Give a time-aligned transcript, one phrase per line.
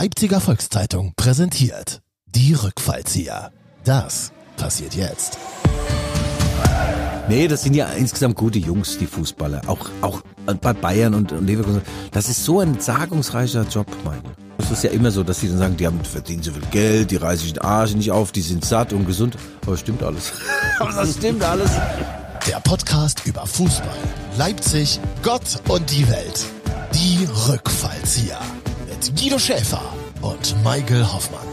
[0.00, 3.50] Leipziger Volkszeitung präsentiert die Rückfallzieher.
[3.82, 5.36] Das passiert jetzt.
[7.28, 9.62] Nee, das sind ja insgesamt gute Jungs, die Fußballer.
[9.66, 10.22] Auch, auch
[10.60, 11.82] bei Bayern und, und Leverkusen.
[12.12, 14.22] Das ist so ein sagungsreicher Job, Michael.
[14.58, 17.10] Es ist ja immer so, dass die dann sagen, die haben verdienen so viel Geld,
[17.10, 19.36] die reißen sich den Arsch nicht auf, die sind satt und gesund.
[19.62, 20.32] Aber das stimmt alles.
[20.78, 21.72] Aber das stimmt alles.
[22.46, 23.98] Der Podcast über Fußball,
[24.36, 26.46] Leipzig, Gott und die Welt.
[26.94, 28.38] Die Rückfallzieher.
[28.98, 29.80] Mit Guido Schäfer
[30.22, 31.46] und Michael Hoffmann.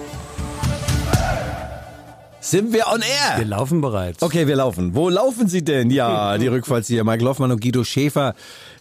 [2.40, 3.38] Sind wir on air?
[3.38, 4.24] Wir laufen bereits.
[4.24, 4.96] Okay, wir laufen.
[4.96, 5.92] Wo laufen Sie denn?
[5.92, 7.04] Ja, die Rückfallzieher.
[7.04, 8.34] Michael Hoffmann und Guido Schäfer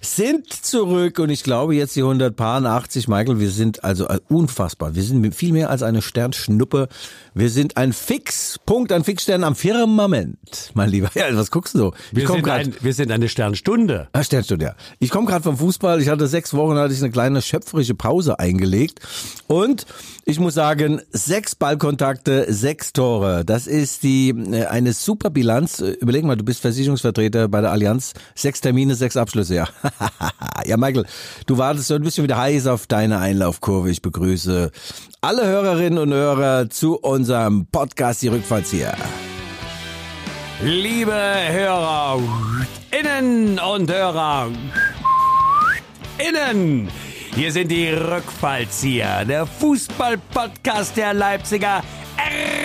[0.06, 3.08] sind zurück und ich glaube jetzt die 180.
[3.08, 4.94] Michael, wir sind also äh, unfassbar.
[4.94, 6.88] Wir sind viel mehr als eine Sternschnuppe.
[7.34, 11.10] Wir sind ein Fixpunkt, ein Fixstern am Firmament, mein Lieber.
[11.14, 11.94] Ja, was guckst du so?
[12.12, 14.08] Wir, Ich komm sind, grad- ein, wir sind eine Sternstunde.
[14.12, 14.74] Ah, Sternstunde, ja.
[14.98, 16.00] Ich komme gerade vom Fußball.
[16.00, 19.00] Ich hatte sechs Wochen, hatte ich eine kleine schöpferische Pause eingelegt.
[19.46, 19.86] Und
[20.24, 23.44] ich muss sagen, sechs Ballkontakte, sechs Tore.
[23.44, 25.80] Das ist die äh, eine super Bilanz.
[25.80, 28.12] Überleg mal, du bist Versicherungsvertreter bei der Allianz.
[28.34, 29.68] Sechs Termine, sechs Abschlüsse, ja.
[30.64, 31.06] ja, Michael,
[31.46, 33.90] du wartest so ein bisschen wieder heiß auf deine Einlaufkurve.
[33.90, 34.70] Ich begrüße
[35.20, 38.96] alle Hörerinnen und Hörer zu unserem Podcast Die Rückfallzieher.
[40.62, 42.20] Liebe Hörer,
[42.90, 44.48] innen und Hörer,
[46.18, 46.88] innen.
[47.34, 51.82] Hier sind die Rückfallzieher, der Fußball-Podcast der Leipziger
[52.16, 52.63] Eieiei.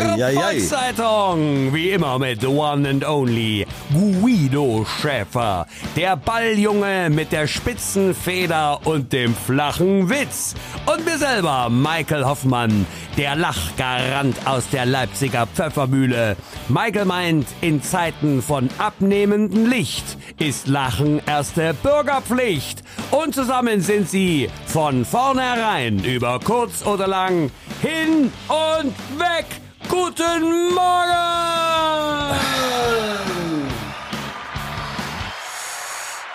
[0.00, 1.74] Volkszeitung.
[1.74, 5.66] Wie immer mit the one and only Guido Schäfer.
[5.96, 10.54] Der Balljunge mit der spitzen Feder und dem flachen Witz.
[10.86, 16.36] Und mir selber, Michael Hoffmann, der Lachgarant aus der Leipziger Pfeffermühle.
[16.68, 22.82] Michael meint, in Zeiten von abnehmendem Licht ist Lachen erste Bürgerpflicht.
[23.10, 27.50] Und zusammen sind sie von vornherein über kurz oder lang
[27.82, 29.46] hin und weg.
[29.90, 31.10] Guten Morgen!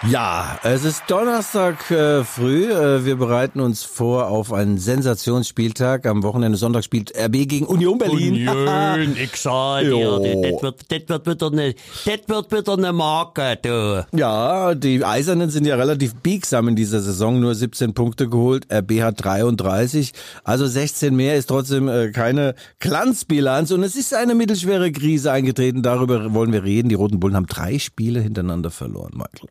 [0.10, 2.72] Ja, es ist Donnerstag äh, früh.
[2.72, 6.06] Äh, wir bereiten uns vor auf einen Sensationsspieltag.
[6.06, 8.48] Am Wochenende Sonntag spielt RB gegen Union Berlin.
[8.48, 13.58] Union, ich sag dir, das wird, das wird wieder eine, das wird wieder eine Marke,
[13.60, 14.06] du.
[14.16, 17.40] ja, die Eisernen sind ja relativ biegsam in dieser Saison.
[17.40, 18.68] Nur 17 Punkte geholt.
[18.72, 20.12] RB hat 33.
[20.44, 23.72] Also 16 mehr ist trotzdem äh, keine Glanzbilanz.
[23.72, 25.82] Und es ist eine mittelschwere Krise eingetreten.
[25.82, 26.90] Darüber wollen wir reden.
[26.90, 29.50] Die Roten Bullen haben drei Spiele hintereinander verloren, Michael.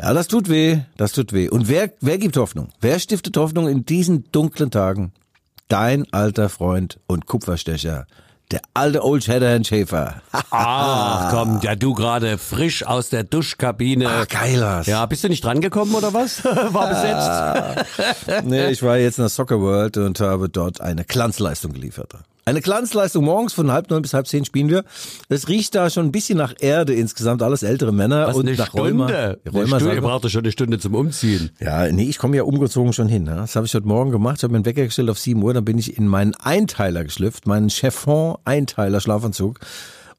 [0.00, 1.48] Ja, das tut weh, das tut weh.
[1.48, 2.68] Und wer, wer gibt Hoffnung?
[2.80, 5.12] Wer stiftet Hoffnung in diesen dunklen Tagen?
[5.68, 8.06] Dein alter Freund und Kupferstecher,
[8.52, 10.20] der alte Old Shatterhand Schäfer.
[10.50, 14.08] Ach komm, ja du gerade frisch aus der Duschkabine.
[14.08, 14.86] Ah, geil was.
[14.86, 16.44] Ja, bist du nicht drangekommen oder was?
[16.44, 18.44] War besetzt.
[18.44, 22.14] Nee, ich war jetzt in der Soccer World und habe dort eine Glanzleistung geliefert.
[22.48, 24.84] Eine Glanzleistung morgens von halb neun bis halb zehn spielen wir.
[25.28, 28.68] Es riecht da schon ein bisschen nach Erde insgesamt, alles ältere Männer Was, und nach
[28.68, 28.88] Stunde?
[28.88, 29.06] Rheuma.
[29.06, 31.50] Eine Rheuma Stunde, ihr braucht schon eine Stunde zum Umziehen.
[31.58, 33.24] Ja, nee, ich komme ja umgezogen schon hin.
[33.24, 33.34] Ne?
[33.34, 34.36] Das habe ich heute Morgen gemacht.
[34.36, 35.54] Ich habe mir einen Wecker gestellt auf 7 Uhr.
[35.54, 39.58] Dann bin ich in meinen Einteiler geschlüpft, meinen Chiffon-Einteiler Schlafanzug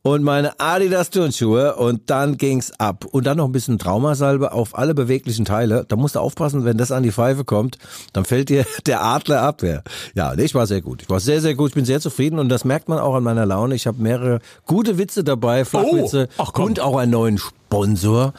[0.07, 3.05] und meine Adidas Turnschuhe und dann ging's ab.
[3.11, 5.85] Und dann noch ein bisschen Traumasalbe auf alle beweglichen Teile.
[5.87, 7.77] Da musst du aufpassen, wenn das an die Pfeife kommt,
[8.13, 9.63] dann fällt dir der Adler ab.
[9.63, 9.81] Ja,
[10.15, 11.01] ja nee, ich war sehr gut.
[11.01, 11.69] Ich war sehr, sehr gut.
[11.71, 13.75] Ich bin sehr zufrieden und das merkt man auch an meiner Laune.
[13.75, 16.65] Ich habe mehrere gute Witze dabei, Flachwitze Oh, ach komm.
[16.67, 18.33] und auch einen neuen Sponsor.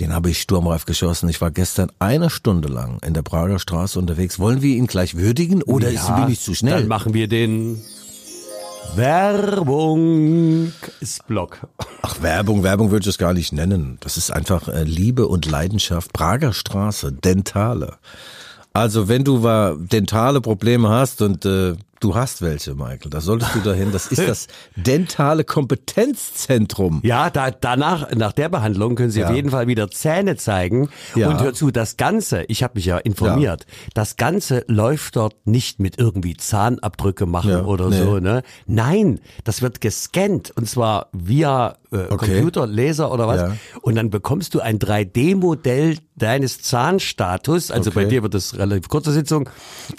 [0.00, 1.28] Den habe ich sturmreif geschossen.
[1.28, 4.38] Ich war gestern eine Stunde lang in der Prager Straße unterwegs.
[4.38, 6.80] Wollen wir ihn gleich würdigen oder ist bin ich zu schnell?
[6.80, 7.80] Dann machen wir den
[8.94, 10.72] Werbung
[11.26, 11.66] Block.
[12.02, 13.98] Ach, Werbung, Werbung würde ich es gar nicht nennen.
[14.00, 16.12] Das ist einfach äh, Liebe und Leidenschaft.
[16.12, 17.96] Prager Straße, Dentale.
[18.72, 23.54] Also wenn du war dentale Probleme hast und äh, du hast welche, Michael, da solltest
[23.54, 23.92] du dahin.
[23.92, 24.46] Das ist das
[24.76, 27.00] dentale Kompetenzzentrum.
[27.04, 29.28] Ja, da, danach, nach der Behandlung können Sie Ja.
[29.28, 30.88] auf jeden Fall wieder Zähne zeigen.
[31.14, 31.28] Ja.
[31.28, 35.80] Und hör zu, das Ganze, ich habe mich ja informiert, das Ganze läuft dort nicht
[35.80, 37.98] mit irgendwie Zahnabdrücke machen Ja, oder nee.
[38.02, 38.42] so, ne?
[38.66, 43.40] Nein, das wird gescannt und zwar via äh, Computer, Laser oder was.
[43.40, 43.56] Ja.
[43.82, 47.70] Und dann bekommst du ein 3D-Modell deines Zahnstatus.
[47.70, 48.10] Also bei Okay.
[48.10, 49.48] dir wird das relativ kurze Sitzung.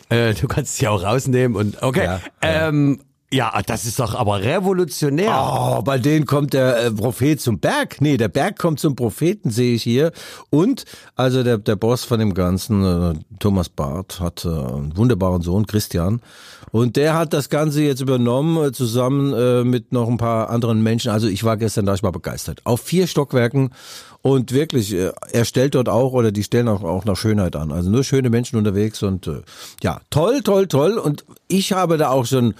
[0.09, 2.05] Äh, du kannst es ja auch rausnehmen und okay.
[2.05, 2.21] Ja.
[2.41, 2.99] Ähm,
[3.29, 5.33] Ja, das ist doch aber revolutionär.
[5.37, 7.99] Oh, bei denen kommt der äh, Prophet zum Berg.
[7.99, 10.13] Nee, der Berg kommt zum Propheten, sehe ich hier.
[10.49, 10.85] Und
[11.17, 15.65] also der, der Boss von dem Ganzen, äh, Thomas Barth, hat äh, einen wunderbaren Sohn,
[15.65, 16.21] Christian.
[16.71, 21.11] Und der hat das Ganze jetzt übernommen, zusammen mit noch ein paar anderen Menschen.
[21.11, 22.59] Also ich war gestern da, ich war begeistert.
[22.65, 23.71] Auf vier Stockwerken.
[24.21, 27.71] Und wirklich, er stellt dort auch, oder die stellen auch, auch nach Schönheit an.
[27.71, 29.31] Also nur schöne Menschen unterwegs und
[29.81, 30.97] ja, toll, toll, toll.
[30.97, 32.53] Und ich habe da auch schon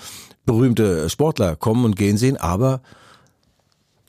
[0.48, 2.82] berühmte Sportler kommen und gehen sehen, aber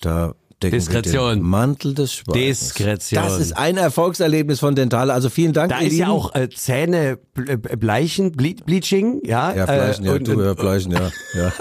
[0.00, 1.40] da decken wir Diskretion.
[1.42, 2.60] Mantel des Schweigens.
[2.74, 3.22] Diskretion.
[3.22, 5.12] Das ist ein Erfolgserlebnis von Dentale.
[5.12, 6.10] Also vielen Dank, Da ist ja Lieben.
[6.10, 9.54] auch äh, Zähne äh, bleichen, ble Bleaching, ja.
[9.54, 11.52] ja, Fleischen, äh, ja, und, du, und, ja, Fleischen, ja, ja.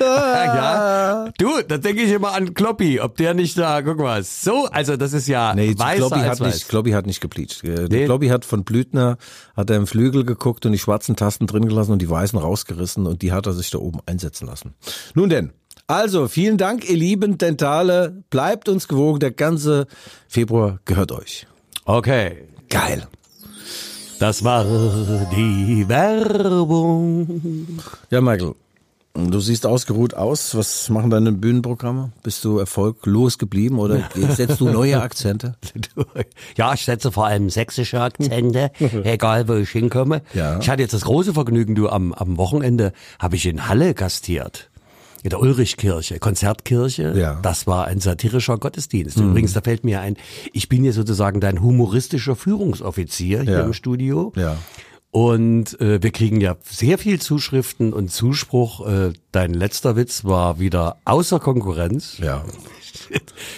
[0.00, 1.30] ja.
[1.38, 4.96] Du, da denke ich immer an Kloppi, ob der nicht da, guck mal, so, also
[4.96, 6.54] das ist ja Nee, weißer Kloppi als hat weiß.
[6.54, 7.64] nicht, Kloppi hat nicht gebleicht.
[7.64, 8.04] Äh, Nee.
[8.04, 9.16] Kloppi hat von Blüthner,
[9.56, 13.06] hat er im Flügel geguckt und die schwarzen Tasten drin gelassen und die weißen rausgerissen
[13.06, 14.74] und die hat er sich da oben einsetzen lassen.
[15.14, 15.52] Nun denn.
[15.88, 18.24] Also, vielen Dank, ihr lieben Dentale.
[18.28, 19.20] Bleibt uns gewogen.
[19.20, 19.86] Der ganze
[20.26, 21.46] Februar gehört euch.
[21.84, 23.06] Okay, Geil.
[24.18, 27.78] das war die Werbung.
[28.10, 28.54] Ja, Michael.
[29.14, 30.56] Du siehst ausgeruht aus.
[30.56, 32.10] Was machen deine Bühnenprogramme?
[32.22, 35.54] Bist du erfolglos geblieben oder setzt du neue Akzente?
[36.56, 38.70] Ja, ich setze vor allem sächsische Akzente,
[39.04, 40.22] egal wo ich hinkomme.
[40.34, 40.58] Ja.
[40.58, 44.70] Ich hatte jetzt das große Vergnügen, du, am, am Wochenende habe ich in Halle gastiert.
[45.26, 47.12] In der Ulrichkirche, Konzertkirche.
[47.16, 47.34] Ja.
[47.34, 47.42] Mhm.
[47.42, 49.16] Das war ein satirischer Gottesdienst.
[49.18, 50.14] Übrigens, da fällt mir ein,
[50.52, 53.60] ich bin ja sozusagen dein humoristischer Führungsoffizier hier Ja.
[53.64, 54.32] im Studio.
[54.36, 54.56] Ja.
[55.10, 58.86] Und äh, wir kriegen ja sehr viel Zuschriften und Zuspruch.
[58.86, 62.18] Äh, dein letzter Witz war wieder außer Konkurrenz.
[62.18, 62.44] Ja.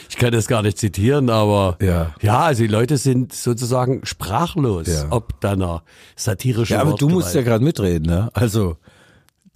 [0.09, 2.15] Ich kann das gar nicht zitieren, aber Ja.
[2.23, 5.07] ja also die Leute sind sozusagen sprachlos, Ja.
[5.11, 5.83] ob deiner
[6.17, 8.31] satirischen Ja, aber du musst ja gerade mitreden, ne?
[8.33, 8.79] Also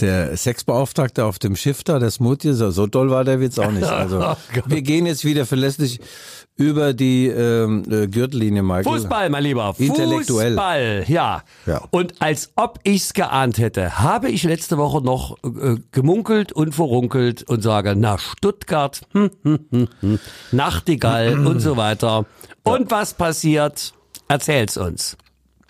[0.02, 3.82] der Sexbeauftragte auf dem Schiff da, der Smoothie, so, doll war der Witz auch nicht.
[3.92, 4.64] Also Oh Gott.
[4.66, 6.00] wir gehen jetzt wieder verlässlich
[6.56, 8.84] über die ähm, äh, Gürtellinie, Michael.
[8.84, 9.74] Fußball, mein Lieber.
[9.78, 10.52] Intellektuell.
[10.52, 11.42] Fußball, ja.
[11.66, 11.82] Ja.
[11.90, 17.42] Und als ob ich's geahnt hätte, habe ich letzte Woche noch äh, gemunkelt und verrunkelt
[17.44, 20.18] und sage, na Stuttgart, hm, hm, hm, hm,
[20.50, 22.26] Nachtigall und so weiter.
[22.64, 23.94] Und was passiert?
[24.28, 25.16] Erzähl's uns.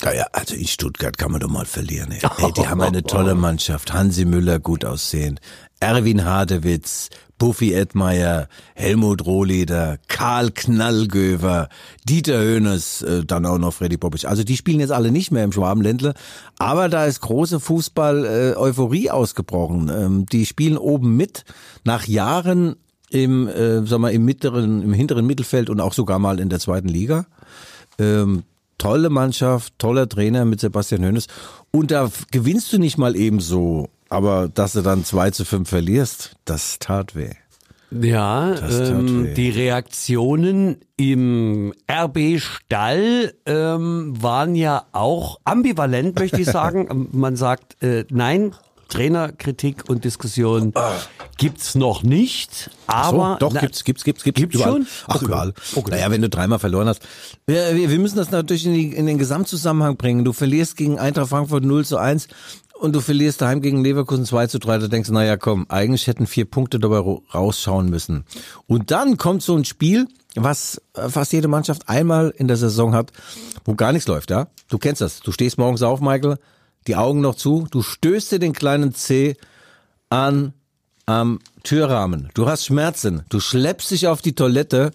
[0.05, 2.11] Naja, also in Stuttgart kann man doch mal verlieren.
[2.11, 2.21] Ey.
[2.39, 3.93] Ey, die haben eine tolle Mannschaft.
[3.93, 5.41] Hansi Müller gut aussehend,
[5.81, 11.69] Erwin Hadewitz, Buffy Edmeier, Helmut Rohleder, Karl Knallgöver,
[12.05, 14.25] Dieter Hönes, äh, dann auch noch Freddy Bobic.
[14.27, 16.15] Also die spielen jetzt alle nicht mehr im Schwabenländle,
[16.59, 19.91] aber da ist große Fußball-Euphorie ausgebrochen.
[19.93, 21.45] Ähm, die spielen oben mit
[21.85, 22.77] nach Jahren
[23.11, 26.61] im, äh, sag mal, im mittleren, im hinteren Mittelfeld und auch sogar mal in der
[26.61, 27.27] zweiten Liga.
[27.99, 28.45] Ähm,
[28.83, 31.29] tolle Mannschaft, toller Trainer mit Sebastian Hoeneß.
[31.71, 36.35] Und da gewinnst du nicht mal ebenso, aber dass du dann 2 zu 5 verlierst,
[36.45, 37.31] das tat weh.
[37.93, 47.09] Ja, ähm, die Reaktionen im RB Stall ähm, waren ja auch ambivalent, möchte ich sagen.
[47.13, 48.55] Man sagt, äh, nein,
[48.93, 50.73] Trainerkritik und Diskussion
[51.39, 54.41] gibt's noch nicht, aber so, doch, na, gibt's, gibt's, gibt's, gibt's.
[54.41, 54.73] Gibt's überall.
[54.73, 54.87] schon?
[55.07, 55.25] Ach, Okay.
[55.25, 55.55] überall.
[55.75, 55.91] Okay.
[55.93, 57.01] Naja, wenn du dreimal verloren hast.
[57.47, 60.25] Wir, wir müssen das natürlich in, die, in den Gesamtzusammenhang bringen.
[60.25, 62.29] Du verlierst gegen Eintracht Frankfurt 0 zu 1
[62.79, 64.79] und du verlierst daheim gegen Leverkusen 2 zu 3.
[64.79, 68.25] Da denkst du, naja, komm, eigentlich hätten vier Punkte dabei rausschauen müssen.
[68.67, 72.95] Und dann kommt so ein Spiel, was äh, fast jede Mannschaft einmal in der Saison
[72.95, 73.11] hat,
[73.65, 74.49] wo gar nichts läuft, ja?
[74.69, 75.21] Du kennst das.
[75.21, 76.37] Du stehst morgens auf, Michael,
[76.87, 79.37] die Augen noch zu, du stößt dir den kleinen C
[80.11, 80.53] an
[81.07, 82.31] am Türrahmen.
[82.35, 83.23] Du hast Schmerzen.
[83.29, 84.93] Du schleppst dich auf die Toilette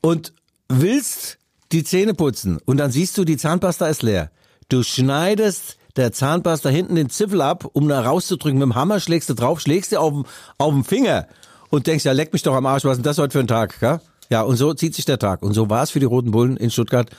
[0.00, 0.32] und
[0.68, 1.38] willst
[1.72, 2.58] die Zähne putzen.
[2.64, 4.30] Und dann siehst du, die Zahnpasta ist leer.
[4.68, 8.58] Du schneidest der Zahnpasta hinten den Ziffel ab, um da rauszudrücken.
[8.58, 10.26] Mit dem Hammer schlägst du drauf, schlägst dir auf,
[10.58, 11.26] auf den Finger
[11.70, 13.46] und denkst, ja, leck mich doch am Arsch, was ist denn das heute für ein
[13.46, 13.80] Tag?
[13.80, 14.00] Gell?
[14.28, 15.42] Ja, und so zieht sich der Tag.
[15.42, 17.10] Und so war es für die Roten Bullen in Stuttgart.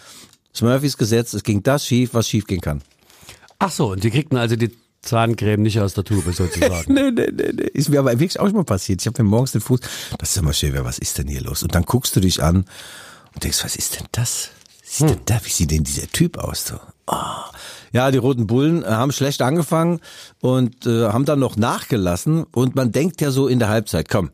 [0.54, 2.82] Smurphys Gesetz, es ging das schief, was schief gehen kann.
[3.60, 4.72] Ach so, und die kriegten also die
[5.02, 6.94] Zahncreme nicht aus der Tube sozusagen.
[6.94, 7.64] Nee, nee, nee, nee.
[7.74, 9.02] Ist mir aber wirklich auch schon mal passiert.
[9.02, 9.80] Ich habe mir morgens den Fuß,
[10.18, 11.64] das ist immer schön, was ist denn hier los?
[11.64, 12.66] Und dann guckst du dich an
[13.34, 14.50] und denkst, was ist denn das?
[14.82, 15.40] Was ist denn da?
[15.44, 16.68] Wie sieht denn dieser Typ aus?
[16.68, 16.80] So?
[17.08, 17.52] Ah.
[17.94, 20.00] Ja, die Roten Bullen äh, haben schlecht angefangen
[20.42, 22.44] und äh, haben dann noch nachgelassen.
[22.44, 24.32] Und man denkt ja so in der Halbzeit, komm,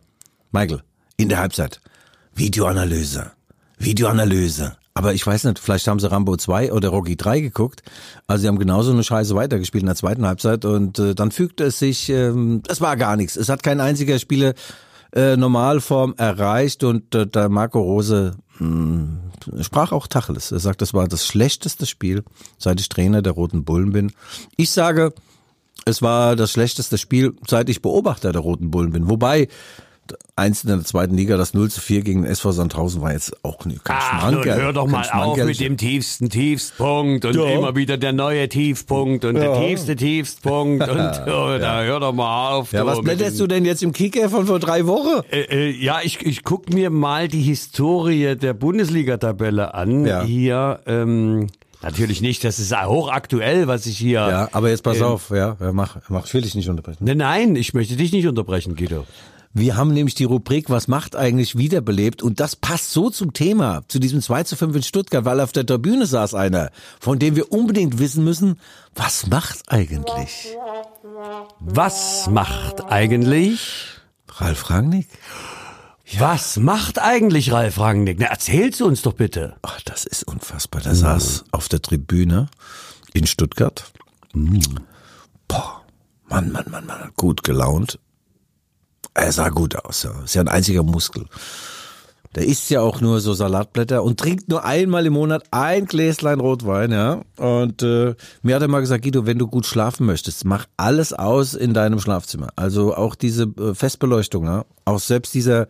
[0.51, 0.81] Michael,
[1.17, 1.81] in der Halbzeit,
[2.35, 3.31] Videoanalyse,
[3.77, 4.75] Videoanalyse.
[4.95, 7.81] Aber ich weiß nicht, vielleicht haben sie Rambo 2 oder Rocky 3 geguckt.
[8.27, 11.63] Also sie haben genauso eine Scheiße weitergespielt in der zweiten Halbzeit und äh, dann fügte
[11.65, 13.35] es sich, ähm, es war gar nichts.
[13.35, 14.53] Es hat kein einziger Spieler
[15.13, 20.51] äh, Normalform erreicht und äh, der Marco Rose mh, sprach auch Tacheles.
[20.51, 22.23] Er sagt, das war das schlechteste Spiel,
[22.57, 24.11] seit ich Trainer der Roten Bullen bin.
[24.57, 25.13] Ich sage,
[25.85, 29.09] es war das schlechteste Spiel, seit ich Beobachter der Roten Bullen bin.
[29.09, 29.47] Wobei,
[30.35, 33.43] eins in der zweiten Liga, das 0 zu 4 gegen den SV Sandhausen war jetzt
[33.43, 34.61] auch kein Ach, Schmankerl.
[34.61, 37.45] hör doch mal auf mit dem tiefsten Tiefstpunkt und Ja.
[37.49, 42.51] immer wieder der neue Tiefpunkt und der tiefste Tiefstpunkt und oh, da hör doch mal
[42.53, 42.71] auf.
[42.71, 45.23] Ja, du, was blätterst du denn jetzt im Kicker von vor drei Wochen?
[45.31, 50.05] Äh, äh, ja, ich, ich guck mir mal die Historie der Bundesliga-Tabelle an.
[50.05, 50.23] Ja.
[50.23, 51.47] Hier, ähm,
[51.81, 54.19] natürlich nicht, das ist hochaktuell, was ich hier.
[54.19, 57.05] Ja, aber jetzt pass ähm, auf, ja, ja, mach, mach, ich will dich nicht unterbrechen.
[57.05, 59.05] Nein, nein, ich möchte dich nicht unterbrechen, Guido.
[59.55, 63.83] Wir haben nämlich die Rubrik Was macht eigentlich wiederbelebt und das passt so zum Thema,
[63.87, 67.35] zu diesem 2 zu 5 in Stuttgart, weil auf der Tribüne saß einer, von dem
[67.35, 68.59] wir unbedingt wissen müssen,
[68.95, 70.57] was macht eigentlich?
[71.59, 73.99] Was macht eigentlich?
[74.27, 75.07] Ralf Rangnick?
[76.17, 78.17] Was macht eigentlich Ralf Rangnick?
[78.19, 79.55] Na, erzähl's uns doch bitte.
[79.61, 80.81] Ach, das ist unfassbar.
[80.81, 82.47] Der saß auf der Tribüne
[83.13, 83.91] in Stuttgart.
[85.47, 85.81] Boah,
[86.27, 87.99] Mann, Mann, Mann, Mann, gut gelaunt.
[89.13, 90.11] Er sah gut aus, ja.
[90.23, 91.25] Ist ja ein einziger Muskel.
[92.35, 96.39] Der isst ja auch nur so Salatblätter und trinkt nur einmal im Monat ein Gläslein
[96.39, 97.21] Rotwein, ja.
[97.37, 101.13] Und äh, mir hat er mal gesagt, Guido, wenn du gut schlafen möchtest, mach alles
[101.13, 102.49] aus in deinem Schlafzimmer.
[102.55, 104.65] Also auch diese äh, Festbeleuchtung, ja.
[104.85, 105.67] Auch selbst dieser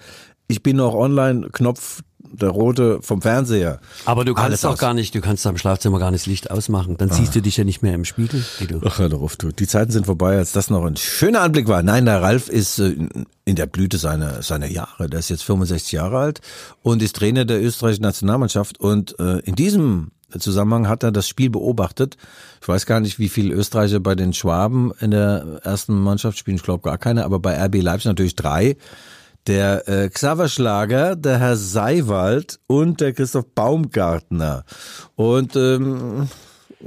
[0.47, 2.01] Ich bin noch online Knopf,
[2.33, 3.79] der rote vom Fernseher.
[4.05, 6.51] Aber du kannst doch gar nicht, du kannst da im Schlafzimmer gar nicht das Licht
[6.51, 6.95] ausmachen.
[6.97, 8.81] Dann siehst du dich ja nicht mehr im Spiegel, Guido.
[8.85, 9.51] Ach, hör doch auf, du.
[9.51, 11.83] Die Zeiten sind vorbei, als das noch ein schöner Anblick war.
[11.83, 12.95] Nein, der Ralf ist äh,
[13.45, 15.09] in der Blüte seiner, seiner Jahre.
[15.09, 16.41] Der ist jetzt 65 Jahre alt
[16.81, 18.79] und ist Trainer der österreichischen Nationalmannschaft.
[18.79, 22.17] Und äh, in diesem Zusammenhang hat er das Spiel beobachtet.
[22.61, 26.57] Ich weiß gar nicht, wie viele Österreicher bei den Schwaben in der ersten Mannschaft spielen.
[26.57, 28.77] Ich glaube gar keine, aber bei RB Leipzig natürlich drei.
[29.47, 34.63] Der äh, Xaver Schlager, der Herr Seiwald und der Christoph Baumgartner.
[35.15, 36.29] Und ähm,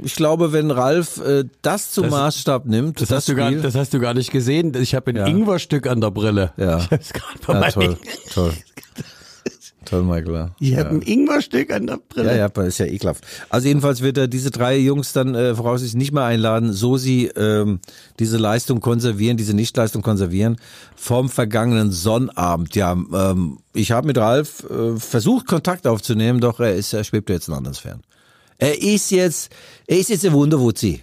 [0.03, 3.93] ich glaube, wenn Ralf äh, das zum Maßstab nimmt, Das, hast du gar, das hast
[3.93, 4.73] du gar nicht gesehen.
[4.75, 5.27] Ich habe ein Ja.
[5.27, 6.51] Ingwerstück an der Brille.
[6.57, 6.77] Ja.
[6.91, 7.13] Ich hab's
[7.45, 7.97] bei ja, toll,
[8.33, 8.53] toll.
[9.87, 10.49] Toll, Michael.
[10.59, 10.79] Ich ja.
[10.79, 12.35] habe ein Ingwerstück an der Brille.
[12.35, 13.25] Ja, ja, ist ja ekelhaft.
[13.49, 17.27] Also jedenfalls wird er diese drei Jungs dann äh, voraussichtlich nicht mehr einladen, so sie
[17.27, 17.79] ähm,
[18.19, 20.57] diese Leistung konservieren, diese Nichtleistung konservieren
[20.97, 22.75] vom vergangenen Sonnabend.
[22.75, 27.29] Ja, ähm, ich habe mit Ralf äh, versucht Kontakt aufzunehmen, doch er ist, er schwebt
[27.29, 28.01] jetzt in anderen Sphären.
[28.57, 29.53] Er ist jetzt,
[29.87, 31.01] er ist jetzt ein Wunderwutzi.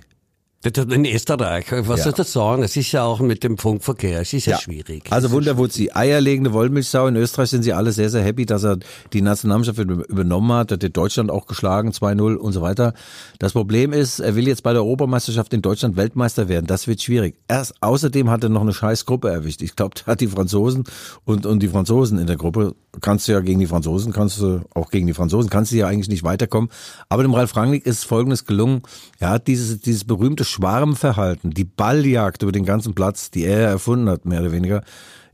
[0.64, 2.04] In Österreich, was Ja.
[2.04, 2.62] soll das sagen?
[2.62, 5.04] Es ist ja auch mit dem Funkverkehr, es ist ja, schwierig.
[5.10, 7.06] Also Wunderwutzi, eierlegende Wollmilchsau.
[7.06, 8.78] In Österreich sind sie alle sehr, sehr happy, dass er
[9.12, 10.70] die Nationalmannschaft über- übernommen hat.
[10.70, 12.94] Er hat Deutschland auch geschlagen, 2-0 und so weiter.
[13.38, 16.66] Das Problem ist, er will jetzt bei der Europameisterschaft in Deutschland Weltmeister werden.
[16.66, 17.34] Das wird schwierig.
[17.46, 19.60] Erst, außerdem hat er noch eine scheiß Gruppe erwischt.
[19.60, 20.84] Ich glaube, der hat die Franzosen
[21.26, 22.74] und, und die Franzosen in der Gruppe.
[23.02, 25.88] Kannst du ja gegen die Franzosen, kannst du auch gegen die Franzosen, kannst du ja
[25.88, 26.70] eigentlich nicht weiterkommen.
[27.10, 28.82] Aber dem Ralf Rangnick ist Folgendes gelungen.
[29.18, 34.08] Er hat dieses, dieses berühmte Schwarmverhalten, die Balljagd über den ganzen Platz, die er erfunden
[34.08, 34.82] hat, mehr oder weniger,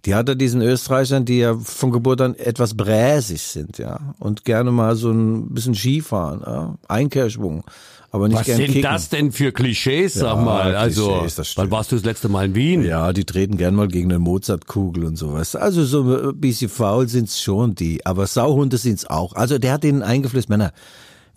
[0.07, 4.45] die hat er diesen Österreichern, die ja von Geburt an etwas bräsig sind, ja, und
[4.45, 7.65] gerne mal so ein bisschen Skifahren, ja, Einkehrschwung,
[8.11, 8.83] aber nicht was sind kicken.
[8.83, 10.75] das denn für Klischees, sag Ja, mal?
[10.75, 12.83] Also, wann warst du das letzte Mal in Wien?
[12.83, 15.55] Ja, die treten gern mal gegen eine Mozartkugel und sowas.
[15.55, 19.35] Also so ein bisschen faul sind's schon die, aber Sauhunde sind's auch.
[19.35, 20.73] Also der hat denen eingeflößt, Männer,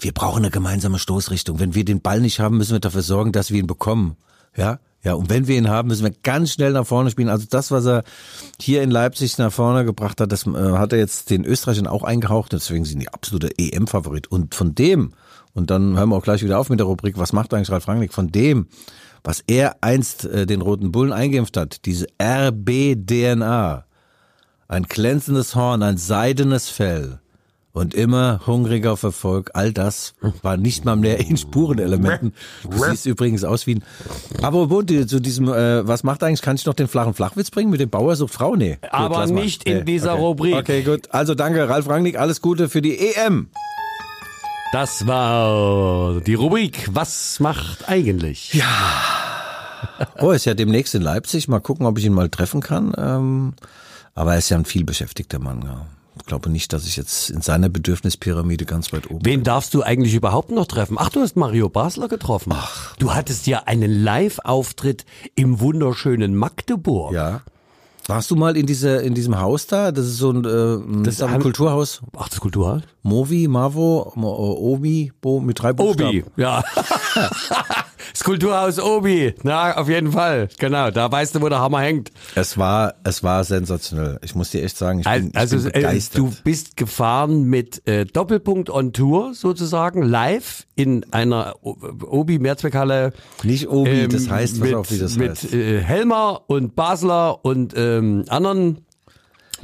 [0.04, 1.60] wir brauchen eine gemeinsame Stoßrichtung.
[1.60, 4.18] Wenn wir den Ball nicht haben, müssen wir dafür sorgen, dass wir ihn bekommen.
[4.56, 7.28] Ja, ja, und wenn wir ihn haben, müssen wir ganz schnell nach vorne spielen.
[7.28, 8.04] Also das, was er
[8.60, 12.04] hier in Leipzig nach vorne gebracht hat, das äh, hat er jetzt den Österreichern auch
[12.04, 12.54] eingehaucht.
[12.54, 14.28] Deswegen sind die absolute EM-Favorit.
[14.28, 15.14] Und von dem,
[15.54, 17.88] und dann hören wir auch gleich wieder auf mit der Rubrik, was macht eigentlich Ralf
[17.88, 18.14] Rangnick?
[18.14, 18.68] Von dem,
[19.24, 23.86] was er einst äh, den Roten Bullen eingeimpft hat, diese RB-DNA,
[24.70, 27.20] ein glänzendes Horn, ein seidenes Fell
[27.74, 30.14] und immer hungriger auf Erfolg, all das
[30.44, 32.34] war nicht mal mehr in Spurenelementen.
[32.70, 33.84] Du siehst übrigens aus wie ein...
[34.44, 37.80] Aber zu diesem, äh, was macht eigentlich, kann ich noch den flachen Flachwitz bringen mit
[37.80, 38.56] dem Bauer sucht Frau?
[38.56, 38.78] Nee.
[38.82, 40.22] Gut, Aber nicht in Nee, dieser okay.
[40.22, 40.56] Rubrik.
[40.56, 41.10] Okay, gut.
[41.12, 43.50] Also danke, Ralf Rangnick, alles Gute für die EM.
[44.72, 48.54] Das war die Rubrik Was macht eigentlich?
[48.54, 48.66] Ja.
[50.20, 51.48] Oh, ist ja demnächst in Leipzig.
[51.48, 52.94] Mal gucken, ob ich ihn mal treffen kann.
[52.98, 53.54] Ähm,
[54.16, 55.64] aber er ist ja ein vielbeschäftigter Mann.
[55.64, 55.86] Ja.
[56.20, 59.82] Ich glaube nicht, dass ich jetzt in seiner Bedürfnispyramide ganz weit oben Wen darfst du
[59.82, 60.98] eigentlich überhaupt noch treffen?
[61.00, 62.54] Ach, du hast Mario Basler getroffen.
[62.56, 62.96] Ach.
[62.98, 65.06] Du hattest ja einen Live-Auftritt
[65.36, 67.14] im wunderschönen Magdeburg.
[67.14, 67.42] Ja.
[68.08, 69.92] Warst du mal in dieser in diesem Haus da?
[69.92, 72.02] Das ist so ein, äh, das ist ein Kulturhaus.
[72.18, 72.82] Ach, das Kulturhaus?
[73.02, 76.10] Movi, Mavo, Mo, Obi, Bo mit drei Buchstaben.
[76.10, 76.64] Obi, ja.
[78.12, 80.50] Das Kulturhaus Obi, na, auf jeden Fall.
[80.60, 82.12] Genau, da weißt du, wo der Hammer hängt.
[82.36, 84.20] Es war, es war sensationell.
[84.22, 86.20] Ich muss dir echt sagen, ich bin, Also, ich bin äh, begeistert.
[86.20, 93.14] du bist gefahren mit äh, Doppelpunkt on Tour sozusagen, live in einer Obi Mehrzweckhalle.
[93.44, 95.54] Nicht Obi, ähm, das heißt, was mit, auch wie das mit heißt.
[95.54, 98.86] Äh, Helmer und Basler und ähm, anderen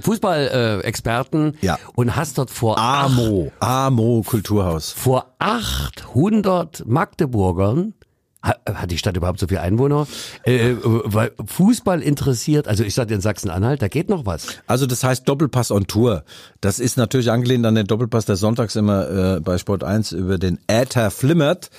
[0.02, 1.78] Fußball-Experten äh, Ja.
[1.96, 4.92] und hast dort vor Amo, Amo Kulturhaus.
[4.92, 7.94] vor 800 Magdeburgern
[8.42, 10.08] hat, hat die Stadt überhaupt so viele Einwohner?
[10.44, 14.48] Äh, weil Fußball interessiert, also ich sage in Sachsen-Anhalt, da geht noch was.
[14.66, 16.24] Also das heißt Doppelpass on Tour.
[16.62, 20.38] Das ist natürlich angelehnt an den Doppelpass, der sonntags immer äh, bei Sport 1 über
[20.38, 21.70] den Äther flimmert.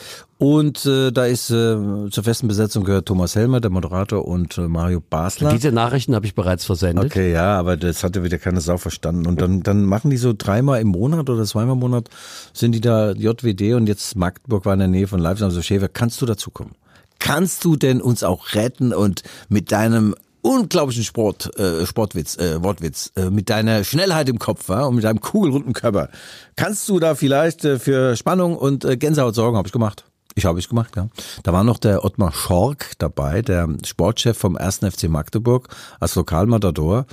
[0.41, 1.77] Und äh, da ist äh,
[2.11, 5.53] zur festen Besetzung gehört Thomas Helmer, der Moderator, und äh, Mario Basler.
[5.53, 7.05] Diese Nachrichten habe ich bereits versendet.
[7.05, 9.27] Okay, ja, aber das hatte wieder keine Sau verstanden.
[9.27, 12.09] Und dann, dann machen die so dreimal im Monat oder zweimal im Monat
[12.55, 15.45] sind die da JWD und jetzt Magdeburg war in der Nähe von Leipzig.
[15.45, 16.73] Also Schäfer, kannst du dazukommen?
[17.19, 23.13] Kannst du denn uns auch retten und mit deinem unglaublichen Sport, äh, Sportwitz, äh, Wortwitz,
[23.15, 26.09] äh, mit deiner Schnellheit im Kopf ja, und mit deinem kugelrunden Körper,
[26.57, 29.59] kannst du da vielleicht äh, für Spannung und äh, Gänsehaut sorgen?
[29.59, 30.07] Habe ich gemacht.
[30.35, 31.09] Ich habe ich gemacht, ja.
[31.43, 34.79] Da war noch der Ottmar Schork dabei, der Sportchef vom 1.
[34.79, 35.69] FC Magdeburg
[35.99, 37.07] als Lokalmatador.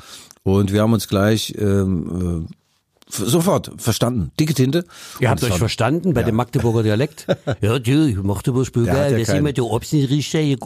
[0.43, 2.53] Und wir haben uns gleich ähm, äh,
[3.09, 4.31] sofort verstanden.
[4.39, 4.85] Dicke Tinte.
[5.19, 7.25] Ihr habt es euch war- verstanden bei dem Magdeburger Dialekt?
[7.61, 10.57] ja, du, hat ja Bürger, das keinen- immer der Obst nicht richtig.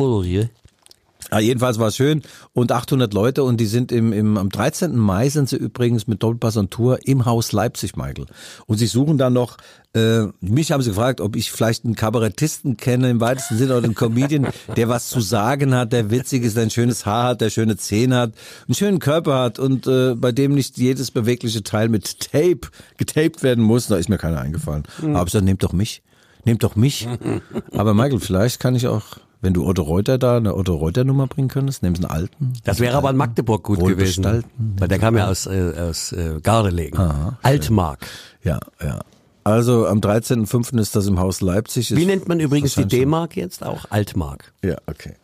[1.34, 4.98] Ja, jedenfalls war es schön und 800 Leute und die sind im, im am 13.
[4.98, 8.26] Mai sind sie übrigens mit Doppelpass und Tour im Haus Leipzig, Michael.
[8.66, 9.56] Und sie suchen dann noch,
[9.94, 13.86] äh, mich haben sie gefragt, ob ich vielleicht einen Kabarettisten kenne im weitesten Sinne oder
[13.86, 17.42] einen Comedian, der was zu sagen hat, der witzig ist, der ein schönes Haar hat,
[17.42, 18.34] der schöne Zähne hat,
[18.68, 22.62] einen schönen Körper hat und äh, bei dem nicht jedes bewegliche Teil mit Tape
[22.98, 23.88] getaped werden muss.
[23.88, 24.84] Da ist mir keiner eingefallen.
[25.02, 26.04] Aber ich gesagt, nehmt doch mich.
[26.44, 27.08] Nehmt doch mich.
[27.72, 31.28] Aber Michael, vielleicht kann ich auch, wenn du Otto Reuter da eine Otto Reuter Nummer
[31.28, 32.54] bringen könntest, nimmst einen alten.
[32.64, 34.44] Das wäre aber in Magdeburg gut gewesen.
[34.78, 37.00] Weil der kam ja aus, äh, aus äh, Gardelegen.
[37.42, 38.06] Altmark.
[38.44, 39.00] Ja, ja.
[39.44, 40.80] Also am 13.05.
[40.80, 41.96] ist das im Haus Leipzig.
[41.96, 43.86] Wie nennt man übrigens die D-Mark jetzt auch?
[43.90, 44.54] Altmark.
[44.64, 45.16] Ja, okay.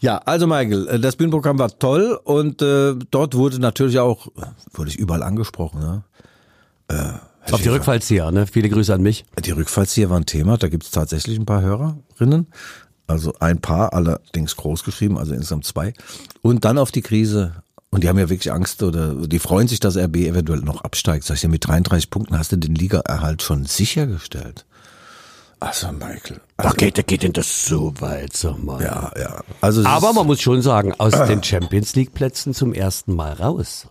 [0.00, 4.28] Ja, also Michael, äh, das Bühnenprogramm war toll und äh, dort wurde natürlich auch,
[4.72, 5.80] wurde ich überall angesprochen.
[5.80, 6.04] Ne?
[7.50, 8.46] Auf die Rückfallzieher, ne?
[8.46, 9.24] Viele Grüße an mich.
[9.44, 12.46] Die Rückfallzieher war ein Thema, da gibt es tatsächlich ein paar Hörerinnen.
[13.08, 15.94] Also ein paar, allerdings groß geschrieben, also insgesamt zwei.
[16.42, 17.62] Und dann auf die Krise.
[17.90, 21.24] Und die haben ja wirklich Angst oder die freuen sich, dass RB eventuell noch absteigt.
[21.24, 24.66] Sag ich ja, mit 33 Punkten hast du den Ligaerhalt schon sichergestellt.
[25.58, 26.40] Also Michael.
[26.58, 28.82] Also, Ach, geht, geht denn das so weit, sag mal.
[28.82, 29.40] Ja, ja.
[29.60, 33.86] Also Aber man muss schon sagen, aus den Champions League Plätzen zum ersten Mal raus.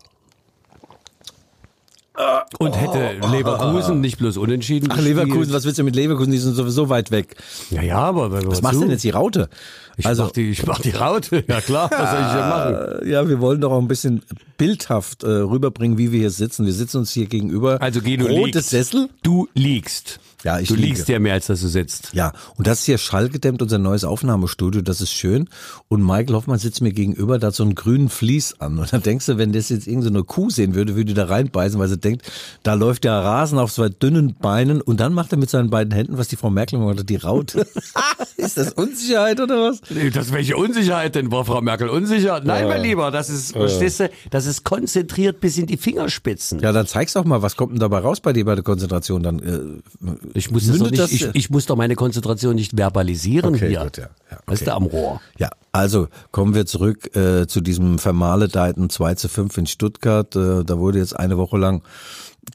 [2.59, 6.31] Und hätte Leverkusen nicht bloß unentschieden Ach, Leverkusen, was willst du mit Leverkusen?
[6.31, 7.35] Die sind sowieso weit weg.
[7.69, 9.49] Ja, ja, aber Was machst du denn jetzt die Raute?
[9.97, 11.43] Ich mach die, ich mach die Raute.
[11.47, 13.07] Ja klar, was soll ich denn machen?
[13.07, 14.23] Äh, Ja, wir wollen doch auch ein bisschen
[14.57, 16.65] bildhaft äh, rüberbringen, wie wir hier sitzen.
[16.65, 17.81] Wir sitzen uns hier gegenüber.
[17.81, 18.69] Also geh, du Rotes liegst.
[18.69, 19.09] Sessel.
[19.23, 20.19] Du liegst.
[20.43, 20.87] Ja, ich Du liege.
[20.89, 22.09] liegst ja mehr, als dass du sitzt.
[22.13, 25.49] Ja, und das ist hier schallgedämmt, unser neues Aufnahmestudio, das ist schön.
[25.87, 28.77] Und Michael Hoffmann sitzt mir gegenüber, da hat so einen grünen Vlies an.
[28.77, 31.13] Und dann denkst du, wenn das jetzt irgendeine so eine Kuh sehen würde, würde die
[31.15, 32.29] da reinbeißen, weil sie denkt,
[32.61, 35.91] da läuft der Rasen auf zwei dünnen Beinen und dann macht er mit seinen beiden
[35.91, 37.65] Händen, was die Frau Merkel gemacht hat, die Raute.
[38.37, 39.81] ist das Unsicherheit oder was?
[39.89, 41.31] Nee, Das welche Unsicherheit denn?
[41.31, 42.41] War Frau Merkel unsicher?
[42.43, 46.59] Nein, mein Lieber, das ist, verstehst du, das ist konzentriert bis in die Fingerspitzen.
[46.59, 49.23] Ja, dann zeig's doch mal, was kommt denn dabei raus bei dir bei der Konzentration?
[49.23, 53.55] Dann äh, Ich muss, das nicht, das- ich, ich muss doch meine Konzentration nicht verbalisieren
[53.55, 53.83] Okay, hier.
[53.83, 54.09] gut, ja.
[54.31, 54.65] Ja, okay.
[54.65, 55.21] du, am Rohr.
[55.37, 60.35] Ja, also kommen wir zurück äh, zu diesem vermaledeiten 2 zu 5 in Stuttgart.
[60.35, 61.83] Äh, da wurde jetzt eine Woche lang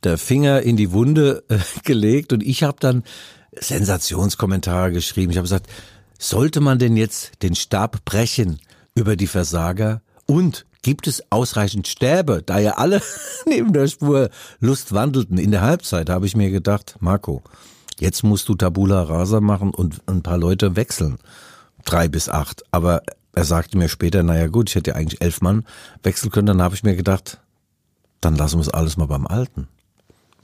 [0.05, 3.03] der Finger in die Wunde äh, gelegt und ich habe dann
[3.83, 5.31] Sensationskommentare geschrieben.
[5.33, 5.67] Ich habe gesagt,
[6.19, 8.61] sollte man denn jetzt den Stab brechen
[8.95, 13.01] über die Versager und gibt es ausreichend Stäbe, da ja alle
[13.47, 17.43] neben der Spur Lust wandelten in der Halbzeit, habe ich mir gedacht, Marco,
[17.99, 21.19] jetzt musst du Tabula Rasa machen und ein paar Leute wechseln
[21.85, 22.63] drei bis acht.
[22.71, 25.65] Aber er sagte mir später, naja gut, ich hätte ja eigentlich elf Mann
[26.03, 26.47] wechseln können.
[26.47, 27.41] Dann habe ich mir gedacht,
[28.21, 29.69] dann lassen wir es alles mal beim Alten.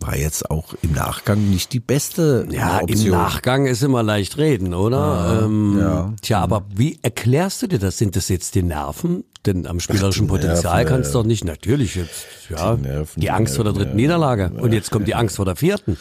[0.00, 3.06] War jetzt auch im Nachgang nicht die beste Ja, Option.
[3.06, 5.42] im Nachgang ist immer leicht reden, oder?
[5.44, 6.12] ähm, ja.
[6.22, 7.98] Tja, aber wie erklärst du dir das?
[7.98, 9.24] Sind das jetzt die Nerven?
[9.44, 13.30] Denn am spielerischen Potenzial Nerven, kannst du doch nicht, natürlich jetzt, ja, Die Nerven, die
[13.30, 14.50] Angst vor der Nerven, dritten Niederlage.
[14.60, 15.96] Und jetzt kommt die Angst vor der vierten.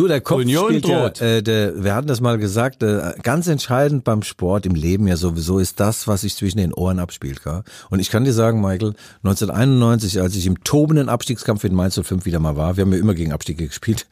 [0.00, 1.20] Du, der Kopf Union spielt ja, droht.
[1.20, 5.18] äh, der, wir hatten das mal gesagt, äh, ganz entscheidend beim Sport, im Leben ja
[5.18, 7.44] sowieso, ist das, was sich zwischen den Ohren abspielt.
[7.44, 7.62] Gell?
[7.90, 12.24] Und ich kann dir sagen, Michael, 1991, als ich im tobenden Abstiegskampf in Mainz 05
[12.24, 14.06] wieder mal war, wir haben ja immer gegen Abstiege gespielt,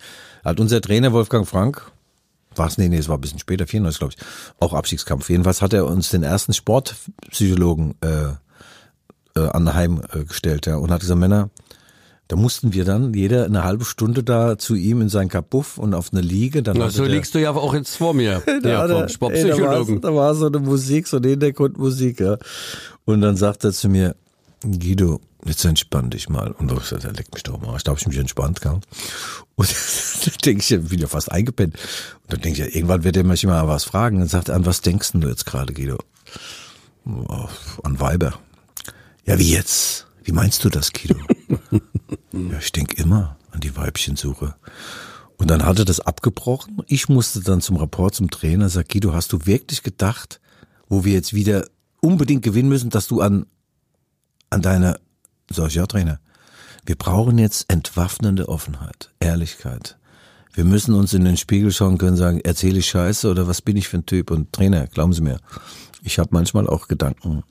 [0.45, 1.91] hat unser Trainer Wolfgang Frank
[2.55, 4.25] war es, nee, nee, es war ein bisschen später, 94, glaube ich,
[4.61, 5.31] auch Abstiegskampf.
[5.31, 11.01] Jedenfalls hat er uns den ersten Sportpsychologen äh, äh, anheim äh, gestellt, ja, und hat
[11.01, 11.49] gesagt, Männer,
[12.29, 15.95] da mussten wir dann jeder eine halbe Stunde da zu ihm in sein Kabuff und
[15.95, 16.63] auf eine Liege.
[16.63, 20.01] Dann Na, so der- liegst du ja auch jetzt vor mir, ja, vom Sportpsychologen.
[20.03, 22.37] Da, war, da war so eine Musik, so eine Hintergrundmusik, ja.
[23.07, 24.15] Und dann sagt er zu mir,
[24.61, 26.51] Guido, jetzt entspann dich mal.
[26.53, 27.79] Und ich sagte, er leckt mich doch mal.
[27.83, 28.87] Da habe ich mich entspannt gehabt.
[29.55, 29.69] Und
[30.25, 31.77] dann denke ich, ich bin ja fast eingepennt.
[32.25, 34.19] Und dann denke ich, irgendwann wird er mich mal was fragen.
[34.19, 35.97] Dann sagt er, an was denkst du jetzt gerade, Guido?
[37.83, 38.35] An Weiber.
[39.25, 40.07] Ja, wie jetzt?
[40.25, 41.17] Wie meinst du das, Guido?
[42.33, 44.55] ja, ich denke immer an die Weibchensuche.
[45.37, 46.83] Und dann hat er das abgebrochen.
[46.87, 48.69] Ich musste dann zum Rapport zum Trainer.
[48.69, 50.41] Sag, Guido, hast du wirklich gedacht,
[50.89, 51.67] wo wir jetzt wieder
[52.01, 53.47] unbedingt gewinnen müssen, dass du an,
[54.51, 54.99] an deine,
[55.51, 56.21] sag ich, ja, Trainer,
[56.85, 59.97] wir brauchen jetzt entwaffnende Offenheit, Ehrlichkeit.
[60.55, 63.77] Wir müssen uns in den Spiegel schauen können, sagen, erzähle ich Scheiße oder was bin
[63.77, 64.31] ich für ein Typ?
[64.31, 65.39] Und Trainer, glauben Sie mir,
[66.03, 67.45] ich habe manchmal auch Gedanken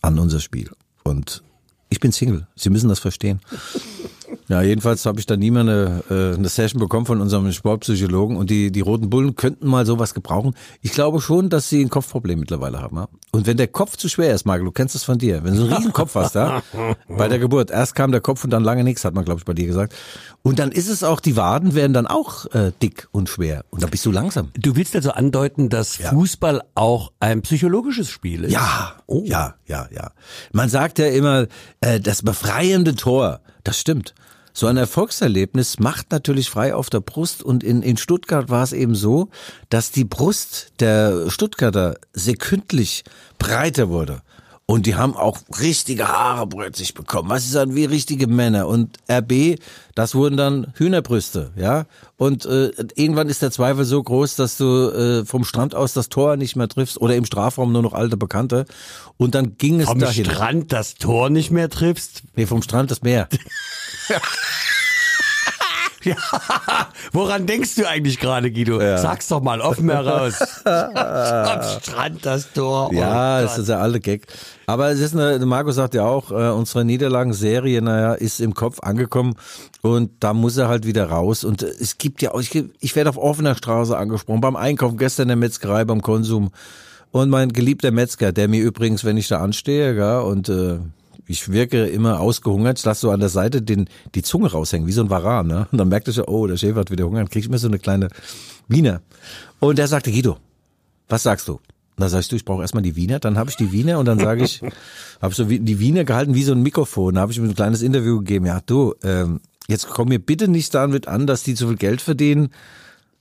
[0.00, 0.70] an unser Spiel.
[1.02, 1.42] Und
[1.90, 2.46] ich bin Single.
[2.56, 3.40] Sie müssen das verstehen.
[4.48, 8.36] Ja, jedenfalls habe ich dann nie mehr eine, äh, eine Session bekommen von unserem Sportpsychologen
[8.36, 10.54] und die, die Roten Bullen könnten mal sowas gebrauchen.
[10.80, 12.96] Ich glaube schon, dass sie ein Kopfproblem mittlerweile haben.
[12.96, 13.08] Ja?
[13.30, 15.60] Und wenn der Kopf zu schwer ist, Michael, du kennst das von dir, wenn du
[15.60, 16.62] so einen riesen Kopf hast, ja,
[17.08, 19.44] bei der Geburt, erst kam der Kopf und dann lange nichts, hat man, glaube ich,
[19.44, 19.94] bei dir gesagt.
[20.42, 23.82] Und dann ist es auch, die Waden werden dann auch äh, dick und schwer und
[23.82, 24.48] dann bist du langsam.
[24.56, 28.52] Du willst also andeuten, dass Fußball auch ein psychologisches Spiel ist?
[28.52, 30.12] Ja, ja, ja, ja.
[30.52, 31.48] Man sagt ja immer,
[31.80, 34.14] äh, das befreiende Tor, das stimmt.
[34.58, 38.72] So ein Erfolgserlebnis macht natürlich frei auf der Brust und in, in Stuttgart war es
[38.72, 39.28] eben so,
[39.68, 43.04] dass die Brust der Stuttgarter sekündlich
[43.38, 44.20] breiter wurde.
[44.66, 47.30] Und die haben auch richtige Haare plötzlich bekommen.
[47.30, 48.66] Was ist dann wie richtige Männer?
[48.66, 49.60] Und RB,
[49.94, 51.86] das wurden dann Hühnerbrüste, ja.
[52.16, 56.08] Und äh, irgendwann ist der Zweifel so groß, dass du äh, vom Strand aus das
[56.08, 58.66] Tor nicht mehr triffst oder im Strafraum nur noch alte Bekannte.
[59.16, 60.24] Und dann ging es Vom dahin.
[60.24, 62.24] Strand das Tor nicht mehr triffst?
[62.34, 63.28] Nee, vom Strand das Meer.
[66.04, 66.16] Ja,
[67.12, 68.78] woran denkst du eigentlich gerade, Guido?
[68.78, 70.38] Sag's doch mal offen heraus.
[70.64, 72.92] Am Strand das Tor.
[72.94, 74.26] Ja, oh das ist der alte Gag.
[74.66, 78.78] Aber es ist eine, Marco sagt ja auch, äh, unsere Niederlagenserie, naja, ist im Kopf
[78.80, 79.34] angekommen
[79.82, 81.42] und da muss er halt wieder raus.
[81.42, 84.98] Und äh, es gibt ja auch, ich, ich werde auf offener Straße angesprochen, beim Einkaufen,
[84.98, 86.50] gestern in der Metzgerei, beim Konsum.
[87.10, 90.78] Und mein geliebter Metzger, der mir übrigens, wenn ich da anstehe, ja, und äh,
[91.28, 94.92] ich wirke immer ausgehungert, ich lasse so an der Seite den, die Zunge raushängen, wie
[94.92, 95.46] so ein Varan.
[95.46, 95.68] Ne?
[95.70, 97.68] Und dann merkte ich, oh, der Schäfer hat wieder Hunger, dann krieg ich mir so
[97.68, 98.08] eine kleine
[98.66, 99.02] Wiener.
[99.60, 100.38] Und der sagte, Guido,
[101.08, 101.52] was sagst du?
[101.54, 101.60] Und
[102.04, 104.18] da sagst du, ich brauche erstmal die Wiener, dann habe ich die Wiener und dann
[104.18, 104.62] sage ich,
[105.20, 107.54] habe so wie- die Wiener gehalten wie so ein Mikrofon, da habe ich mir ein
[107.54, 108.46] kleines Interview gegeben.
[108.46, 112.00] Ja, du, ähm, jetzt komm mir bitte nicht damit an, dass die zu viel Geld
[112.00, 112.50] verdienen.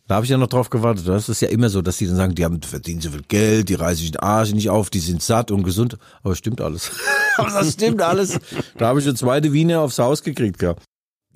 [0.07, 1.07] Da habe ich ja noch drauf gewartet.
[1.07, 3.67] Das ist ja immer so, dass die dann sagen, die haben verdienen so viel Geld,
[3.67, 5.97] die reißen sich den Arsch nicht auf, die sind satt und gesund.
[6.23, 6.91] Aber stimmt alles.
[7.37, 8.39] Aber das stimmt alles.
[8.77, 10.81] Da habe ich eine zweite Wiener aufs Haus gekriegt gehabt.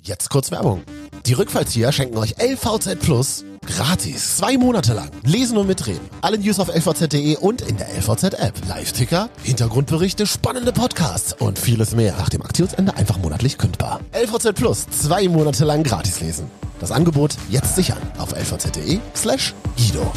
[0.04, 0.82] Jetzt kurz Werbung.
[1.26, 4.36] Die Rückfallzieher schenken euch LVZ Plus gratis.
[4.36, 5.12] Zwei Monate lang.
[5.22, 6.00] Lesen und mitreden.
[6.22, 8.66] Alle News auf lvz.de und in der LVZ-App.
[8.66, 12.16] Live-Ticker, Hintergrundberichte, spannende Podcasts und vieles mehr.
[12.16, 14.00] Nach dem Aktionsende einfach monatlich kündbar.
[14.12, 14.86] LVZ Plus.
[14.90, 16.50] Zwei Monate lang gratis lesen.
[16.80, 20.12] Das Angebot jetzt sichern auf lvz.de slash Guido.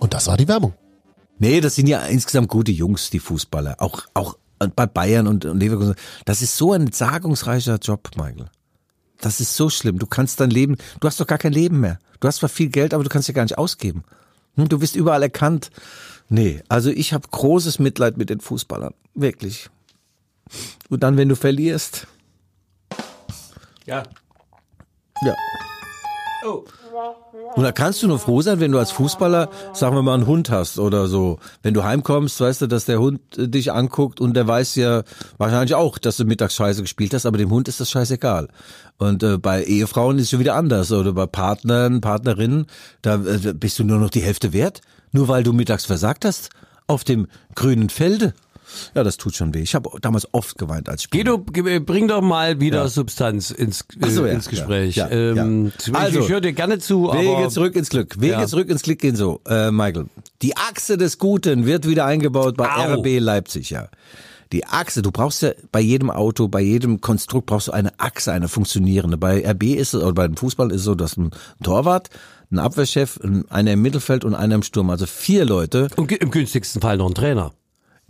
[0.00, 0.72] Und das war die Werbung.
[1.38, 3.76] Nee, das sind ja insgesamt gute Jungs, die Fußballer.
[3.80, 5.94] Auch, auch bei Bayern und, und Leverkusen.
[6.24, 8.46] Das ist so ein sagungsreicher Job, Michael.
[9.20, 9.98] Das ist so schlimm.
[9.98, 11.98] Du kannst dein Leben, du hast doch gar kein Leben mehr.
[12.20, 14.04] Du hast zwar viel Geld, aber du kannst ja gar nicht ausgeben.
[14.56, 15.70] Hm, Du wirst überall erkannt.
[16.28, 18.94] Nee, also ich habe großes Mitleid mit den Fußballern.
[19.14, 19.68] Wirklich.
[20.88, 22.06] Und dann, wenn du verlierst.
[23.86, 24.02] Ja.
[25.22, 25.34] Ja.
[27.54, 30.26] Und da kannst du nur froh sein, wenn du als Fußballer, sagen wir mal, einen
[30.26, 31.38] Hund hast oder so.
[31.62, 35.02] Wenn du heimkommst, weißt du, dass der Hund äh, dich anguckt und der weiß ja
[35.38, 38.48] wahrscheinlich auch, dass du mittags Scheiße gespielt hast, aber dem Hund ist das scheißegal.
[38.98, 40.92] Und äh, bei Ehefrauen ist es schon wieder anders.
[40.92, 42.66] Oder bei Partnern, Partnerinnen,
[43.02, 44.80] da äh, bist du nur noch die Hälfte wert,
[45.12, 46.50] nur weil du mittags versagt hast
[46.86, 48.34] auf dem grünen Felde.
[48.94, 49.60] Ja, das tut schon weh.
[49.62, 51.38] Ich habe damals oft geweint als Spieler.
[51.38, 52.88] Guido, ge- bring doch mal wieder Ja.
[52.88, 54.96] Substanz ins, äh, so, ja, ins Gespräch.
[54.96, 55.72] ja, ähm.
[55.92, 58.20] Also, ich höre dir gerne zu, Wege zurück ins Glück.
[58.20, 60.06] Wege zurück ins Glück gehen so, äh, Michael.
[60.42, 62.94] Die Achse des Guten wird wieder eingebaut bei Au.
[63.00, 63.88] RB Leipzig, ja.
[64.52, 68.32] Die Achse, du brauchst ja bei jedem Auto, bei jedem Konstrukt brauchst du eine Achse,
[68.32, 69.16] eine funktionierende.
[69.16, 71.30] Bei RB ist es, oder beim Fußball ist es so, dass ein
[71.62, 72.10] Torwart,
[72.50, 75.88] ein Abwehrchef, ein- einer im Mittelfeld und einer im Sturm, also vier Leute.
[75.96, 77.52] Und im günstigsten Fall noch ein Trainer.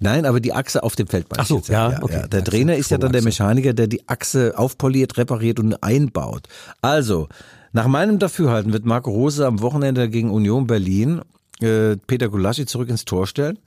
[0.02, 1.26] Nein, aber die Achse auf dem Feld.
[1.36, 2.24] Ach so, jetzt, ja, okay.
[2.30, 3.22] Der Achse, Trainer ist ja dann der.
[3.22, 6.48] Mechaniker, der die Achse aufpoliert, repariert und einbaut.
[6.80, 7.28] Also,
[7.72, 11.22] Nach meinem Dafürhalten wird Marco Rose am Wochenende gegen Union Berlin
[11.60, 13.58] äh, Peter Gulaschi zurück ins Tor stellen.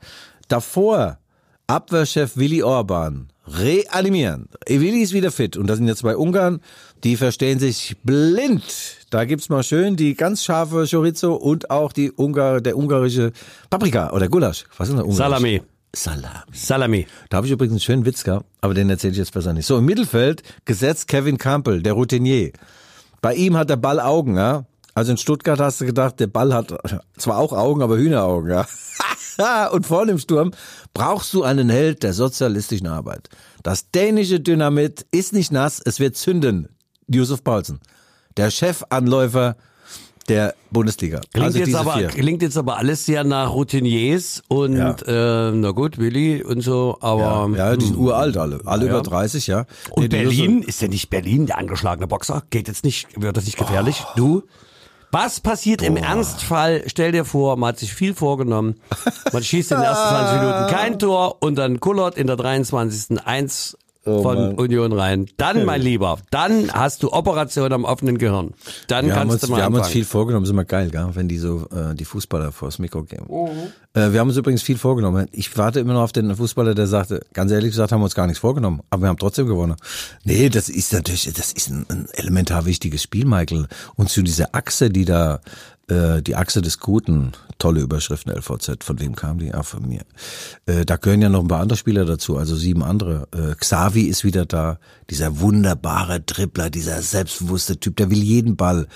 [0.48, 1.18] Davor
[1.68, 4.48] Abwehrchef Willi Orban reanimieren.
[4.68, 6.62] Willi ist wieder fit und da sind jetzt zwei Ungarn,
[7.04, 8.64] die verstehen sich blind.
[9.10, 13.32] Da gibt's mal schön die ganz scharfe Chorizo und auch die Ungar, der ungarische
[13.72, 14.66] Paprika oder Gulasch.
[14.78, 15.18] Was ist denn Ungarisch?
[15.18, 15.62] Salami.
[15.96, 16.52] Salami.
[16.54, 17.08] Salami.
[17.30, 19.66] Da habe ich übrigens einen schönen Witz gehabt, aber den erzähle ich jetzt besser nicht.
[19.66, 22.52] So, im Mittelfeld gesetzt Kevin Campbell, der Routinier.
[23.22, 24.66] Bei ihm hat der Ball Augen, ja.
[24.94, 26.74] Also in Stuttgart hast du gedacht, der Ball hat
[27.18, 28.68] zwar auch Augen, aber Hühneraugen, ja.
[29.72, 30.52] Und vorne im Sturm
[30.94, 33.30] brauchst du einen Held der sozialistischen Arbeit.
[33.64, 36.70] Das dänische Dynamit ist nicht nass, es wird zünden.
[37.08, 37.80] Josef Paulsen.
[38.38, 39.58] Der Chefanläufer
[40.28, 41.22] der Bundesliga.
[41.32, 42.08] Klingt, also jetzt aber, vier.
[42.08, 47.50] klingt jetzt aber alles sehr nach Routiniers und äh, na gut, Willi und so, aber
[47.56, 48.60] Ja, ja, die sind uralt alle.
[48.66, 48.92] Alle Ja.
[48.92, 49.66] über 30, ja.
[49.92, 52.44] und Nee, Berlin, ist ja nicht Berlin der angeschlagene Boxer?
[52.50, 54.04] Geht jetzt nicht, wird das nicht gefährlich?
[54.04, 54.12] Oh.
[54.16, 54.44] Du?
[55.12, 56.84] Was passiert im Ernstfall?
[56.88, 58.76] Stell dir vor, man hat sich viel vorgenommen.
[59.32, 63.26] Man schießt in den ersten 20 Minuten kein Tor und dann kullert in der 23.
[63.26, 64.54] eins Oh von Mann.
[64.56, 65.26] Union rein.
[65.38, 68.54] Dann, mein Lieber, dann hast du Operation am offenen Gehirn.
[68.88, 69.94] Dann Wir haben, kannst uns, du mal wir haben uns anfangen.
[69.94, 71.10] viel vorgenommen, ist immer geil, gell?
[71.14, 73.26] wenn die so äh, die Fußballer vors Mikro gehen.
[73.28, 73.72] Mhm.
[74.00, 75.28] Äh, wir haben uns übrigens viel vorgenommen.
[75.32, 78.16] Ich warte immer noch auf den Fußballer, der sagte, ganz ehrlich gesagt, haben wir uns
[78.16, 79.76] gar nichts vorgenommen, aber wir haben trotzdem gewonnen.
[80.24, 83.68] Nee, das ist natürlich, das ist ein, ein elementar wichtiges Spiel, Michael.
[83.96, 85.40] Und zu dieser Achse, die da,
[85.88, 89.54] äh, die Achse des Guten, tolle Überschriften LVZ, von wem kam die?
[89.54, 90.02] Ah, von mir.
[90.66, 93.28] Äh, da gehören ja noch ein paar andere Spieler dazu, also sieben andere.
[93.34, 98.88] Äh, Xavi ist wieder da, dieser wunderbare Dribbler, dieser selbstbewusste Typ, der will jeden Ball.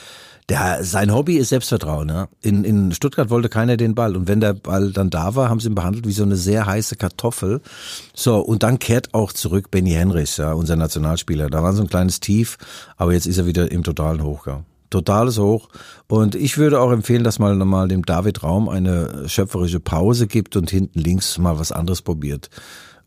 [0.49, 2.09] Der, sein Hobby ist Selbstvertrauen.
[2.09, 2.27] Ja?
[2.41, 4.15] In, in Stuttgart wollte keiner den Ball.
[4.15, 6.65] Und wenn der Ball dann da war, haben sie ihn behandelt wie so eine sehr
[6.65, 7.61] heiße Kartoffel.
[8.15, 11.51] So, und dann kehrt auch zurück Benny Henrichs, ja, unser Nationalspieler.
[11.51, 12.57] Da war so ein kleines Tief,
[12.97, 14.65] aber jetzt ist er wieder im totalen Hochgang.
[14.89, 15.69] Totales Hoch.
[16.07, 20.55] Und ich würde auch empfehlen, dass man mal dem David Raum eine schöpferische Pause gibt
[20.55, 22.49] und hinten links mal was anderes probiert.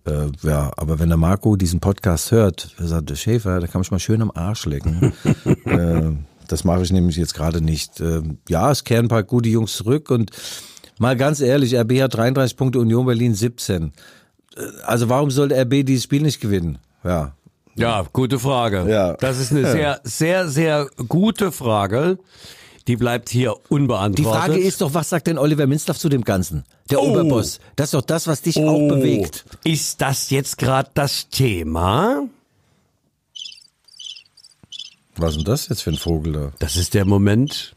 [0.04, 3.82] Äh, ja, aber wenn der Marco diesen Podcast hört, er sagt, der Schäfer, da kann
[3.82, 5.12] ich mal schön am Arsch lecken.
[5.64, 6.10] äh,
[6.48, 8.00] das mache ich nämlich jetzt gerade nicht.
[8.00, 10.30] Äh, ja, es kehren ein paar gute Jungs zurück und
[10.98, 13.92] mal ganz ehrlich, RB hat 33 Punkte, Union Berlin 17.
[14.56, 16.78] Äh, Also warum sollte RB dieses Spiel nicht gewinnen?
[17.04, 17.34] Ja,
[17.74, 18.86] Ja, gute Frage.
[18.90, 19.14] Ja.
[19.14, 22.18] Das ist eine sehr, sehr, sehr gute Frage.
[22.88, 24.32] Die bleibt hier Die unbeantwortet.
[24.42, 26.64] Frage ist doch, was sagt denn Oliver Minzlaff zu dem Ganzen?
[26.90, 27.10] Der Oh.
[27.10, 27.60] Oberboss.
[27.76, 29.44] Das ist doch das, was dich auch bewegt.
[29.64, 32.24] Ist das jetzt gerade das Thema?
[35.16, 36.52] Was ist denn das jetzt für ein Vogel da?
[36.58, 37.76] Das ist der Moment.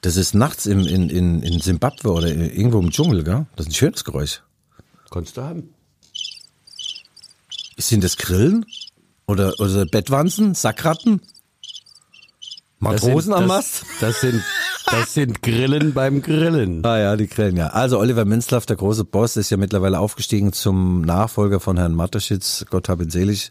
[0.00, 3.46] Das ist nachts im, in, in, in Zimbabwe oder irgendwo im Dschungel, gell?
[3.56, 4.42] Das ist ein schönes Geräusch.
[5.10, 5.74] Kannst du haben.
[7.78, 8.66] Sind das Grillen?
[9.26, 10.54] Oder, oder Bettwanzen?
[10.54, 11.20] Sackratten?
[11.20, 11.42] Das
[12.80, 13.84] Matrosen sind- am das, Mast?
[14.00, 14.42] Das sind,
[14.86, 16.84] das sind Grillen beim Grillen.
[16.84, 17.68] Ah ja, die Grillen, ja.
[17.68, 22.64] Also Oliver Minzlaff, der große Boss, ist ja mittlerweile aufgestiegen zum Nachfolger von Herrn Mateschitz,
[22.70, 23.50] Gott hab ihn selig.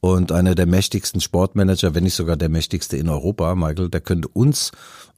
[0.00, 4.26] Und einer der mächtigsten Sportmanager, wenn nicht sogar der mächtigste in Europa, Michael, der könnte
[4.28, 4.72] uns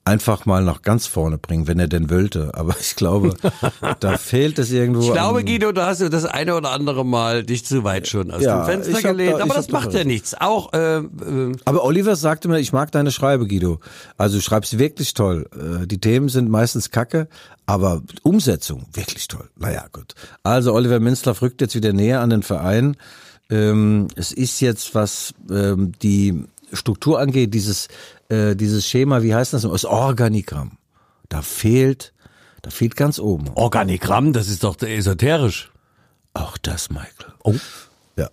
[0.06, 2.50] einfach mal nach ganz vorne bringen, wenn er denn wollte.
[2.54, 3.34] Aber ich glaube,
[4.00, 5.00] da fehlt es irgendwo.
[5.06, 8.06] Ich glaube, an- Guido, da hast du das eine oder andere Mal dich zu weit
[8.08, 9.36] schon aus Ja, dem Fenster da- gelehnt.
[9.38, 10.34] ich Aber das da macht ja nichts.
[10.38, 13.80] Auch, äh, äh, Aber Oliver sagte mir, ich mag deine Schreibe, Guido.
[14.18, 15.48] Also du schreibst wirklich toll.
[15.54, 17.28] Äh, Die Themen sind meistens kacke,
[17.64, 19.48] aber Umsetzung wirklich toll.
[19.56, 20.14] Naja, gut.
[20.42, 22.96] Also Oliver Minzlaff rückt jetzt wieder näher an den Verein.
[23.50, 27.88] Ähm, es ist jetzt, was ähm, die Struktur angeht, dieses,
[28.28, 29.62] äh, dieses Schema, wie heißt das?
[29.62, 30.78] Das Organigramm.
[31.28, 32.12] Da fehlt,
[32.62, 33.48] da fehlt ganz oben.
[33.54, 35.70] Organigramm, das ist doch esoterisch.
[36.34, 37.32] Auch das, Michael.
[37.42, 37.54] Oh.
[38.16, 38.28] Ja.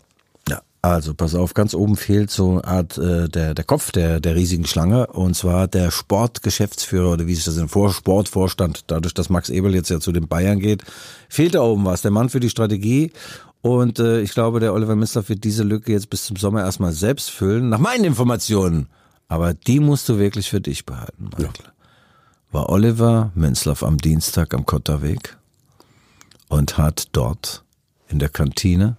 [0.49, 0.61] Ja.
[0.81, 4.35] Also pass auf, ganz oben fehlt so eine Art äh, der, der Kopf der, der
[4.35, 9.29] riesigen Schlange und zwar der Sportgeschäftsführer oder wie sich das in Vor Sportvorstand, dadurch, dass
[9.29, 10.83] Max Ebel jetzt ja zu den Bayern geht,
[11.29, 12.01] fehlt da oben was.
[12.01, 13.11] Der Mann für die Strategie
[13.61, 16.93] und äh, ich glaube, der Oliver Minzlaff wird diese Lücke jetzt bis zum Sommer erstmal
[16.93, 18.87] selbst füllen, nach meinen Informationen.
[19.27, 21.71] Aber die musst du wirklich für dich behalten, Michael.
[22.51, 25.37] War Oliver Minzlaff am Dienstag am Kotterweg
[26.49, 27.63] und hat dort
[28.09, 28.97] in der Kantine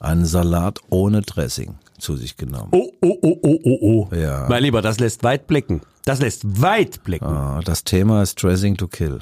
[0.00, 2.70] einen Salat ohne Dressing zu sich genommen.
[2.72, 4.14] Oh, oh, oh, oh, oh, oh.
[4.14, 4.46] Ja.
[4.48, 5.82] Mein Lieber, das lässt weit blicken.
[6.04, 7.26] Das lässt weit blicken.
[7.26, 9.20] Ah, das Thema ist Dressing to Kill.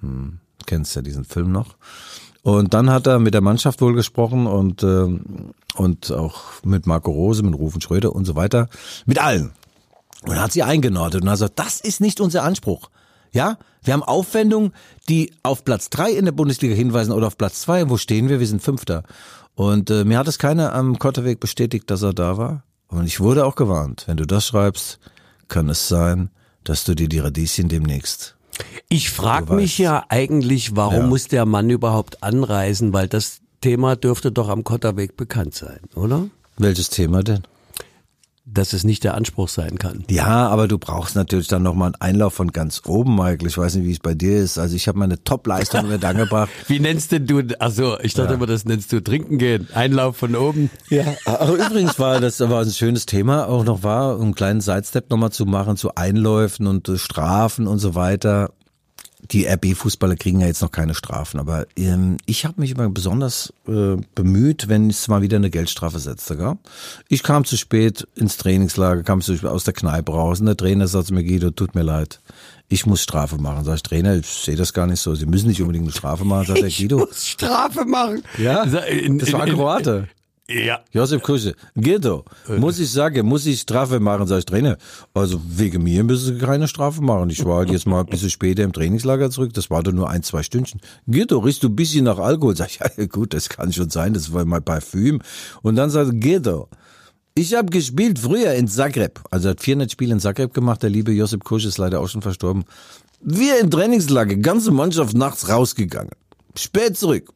[0.00, 1.76] Hm, kennst ja diesen Film noch.
[2.42, 7.10] Und dann hat er mit der Mannschaft wohl gesprochen und, ähm, und auch mit Marco
[7.10, 8.68] Rose, mit Rufen Schröder und so weiter.
[9.06, 9.52] Mit allen.
[10.22, 12.90] Und hat sie eingenordet und hat gesagt, das ist nicht unser Anspruch.
[13.32, 14.72] Ja, wir haben Aufwendungen,
[15.08, 17.88] die auf Platz drei in der Bundesliga hinweisen oder auf Platz zwei.
[17.90, 18.40] Wo stehen wir?
[18.40, 19.02] Wir sind Fünfter.
[19.54, 22.64] Und äh, mir hat es keiner am Kotterweg bestätigt, dass er da war.
[22.88, 24.98] Und ich wurde auch gewarnt, wenn du das schreibst,
[25.48, 26.30] kann es sein,
[26.64, 28.37] dass du dir die Radieschen demnächst.
[28.88, 31.06] Ich frage mich ja eigentlich, warum Ja.
[31.06, 36.28] muss der Mann überhaupt anreisen, weil das Thema dürfte doch am Kotterweg bekannt sein, oder?
[36.56, 37.42] Welches Thema denn?
[38.50, 40.04] Dass es nicht der Anspruch sein kann.
[40.08, 43.46] Ja, aber du brauchst natürlich dann nochmal einen Einlauf von ganz oben, Michael.
[43.46, 44.58] Ich weiß nicht, wie es bei dir ist.
[44.58, 46.48] Also ich habe meine Top-Leistung mit angebracht.
[46.66, 50.34] Wie nennst denn du, also ich dachte immer, das nennst du trinken gehen, Einlauf von
[50.34, 50.70] oben.
[50.88, 54.60] Ja, aber übrigens war das war ein schönes Thema auch noch war, um einen kleinen
[54.60, 58.50] Sidestep nochmal zu machen zu Einläufen und äh, Strafen und so weiter.
[59.32, 63.52] Die RB-Fußballer kriegen ja jetzt noch keine Strafen, aber ähm, ich habe mich immer besonders
[63.66, 66.36] äh, bemüht, wenn es mal wieder eine Geldstrafe setzte.
[66.36, 66.56] Gell?
[67.08, 70.56] Ich kam zu spät ins Trainingslager, kam zu spät aus der Kneipe raus und der
[70.56, 72.20] Trainer sagt zu mir, Guido, tut mir leid,
[72.68, 73.64] ich muss Strafe machen.
[73.64, 75.14] Sag ich, Trainer, ich sehe das gar nicht so.
[75.16, 76.46] Sie müssen nicht unbedingt eine Strafe machen.
[76.46, 78.22] Sagt der Guido, muss Strafe machen.
[78.38, 80.08] ja, das war in- ein Kroate.
[80.50, 80.80] Ja.
[80.92, 82.24] Josef Kusche, Guido,
[82.56, 84.78] muss ich sagen, muss ich Strafe machen, sag ich Trainer.
[85.12, 87.28] Also wegen mir müssen Sie keine Strafe machen.
[87.28, 90.08] Ich war halt jetzt mal ein bisschen später im Trainingslager zurück, das war doch nur
[90.08, 90.80] ein, zwei Stündchen.
[91.06, 92.56] Guido, riechst du ein bisschen nach Alkohol?
[92.56, 95.20] Sag ich, ja gut, das kann schon sein, das war mein Parfüm.
[95.60, 96.70] Und dann sagt Guido,
[97.34, 99.20] ich habe gespielt früher in Zagreb.
[99.30, 102.22] Also hat 400 Spiele in Zagreb gemacht, der liebe Josip Kusch ist leider auch schon
[102.22, 102.64] verstorben.
[103.20, 106.12] Wir im Trainingslager, ganze Mannschaft nachts rausgegangen.
[106.56, 107.34] Spät zurück.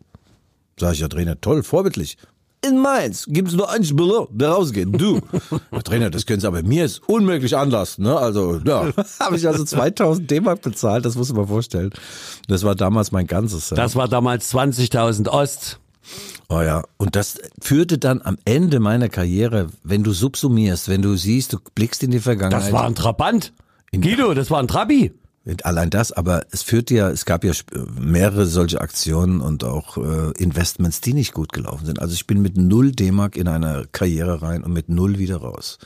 [0.80, 2.16] Sag ich, ja Trainer, toll, vorbildlich.
[2.64, 4.88] In Mainz gibt's nur einen Spieler, der rausgeht.
[4.92, 5.20] Du.
[5.84, 8.04] Trainer, das können Sie aber mir ist unmöglich anlassen.
[8.04, 8.16] Ne?
[8.16, 8.92] Also, ja.
[9.20, 11.90] Habe ich also 2000 D-Mark bezahlt, das muss man vorstellen.
[12.46, 13.70] Das war damals mein ganzes.
[13.70, 13.76] Ja.
[13.76, 15.80] Das war damals 20.000 Ost.
[16.48, 21.16] Oh ja, und das führte dann am Ende meiner Karriere, wenn du subsumierst, wenn du
[21.16, 22.62] siehst, du blickst in die Vergangenheit.
[22.62, 23.52] Das war ein Trabant.
[23.92, 25.12] Guido, das war ein Trabi.
[25.64, 27.52] Allein das, aber es führte ja, es gab ja
[27.98, 32.00] mehrere solche Aktionen und auch äh, Investments, die nicht gut gelaufen sind.
[32.00, 35.78] Also ich bin mit null D-Mark in eine Karriere rein und mit null wieder raus.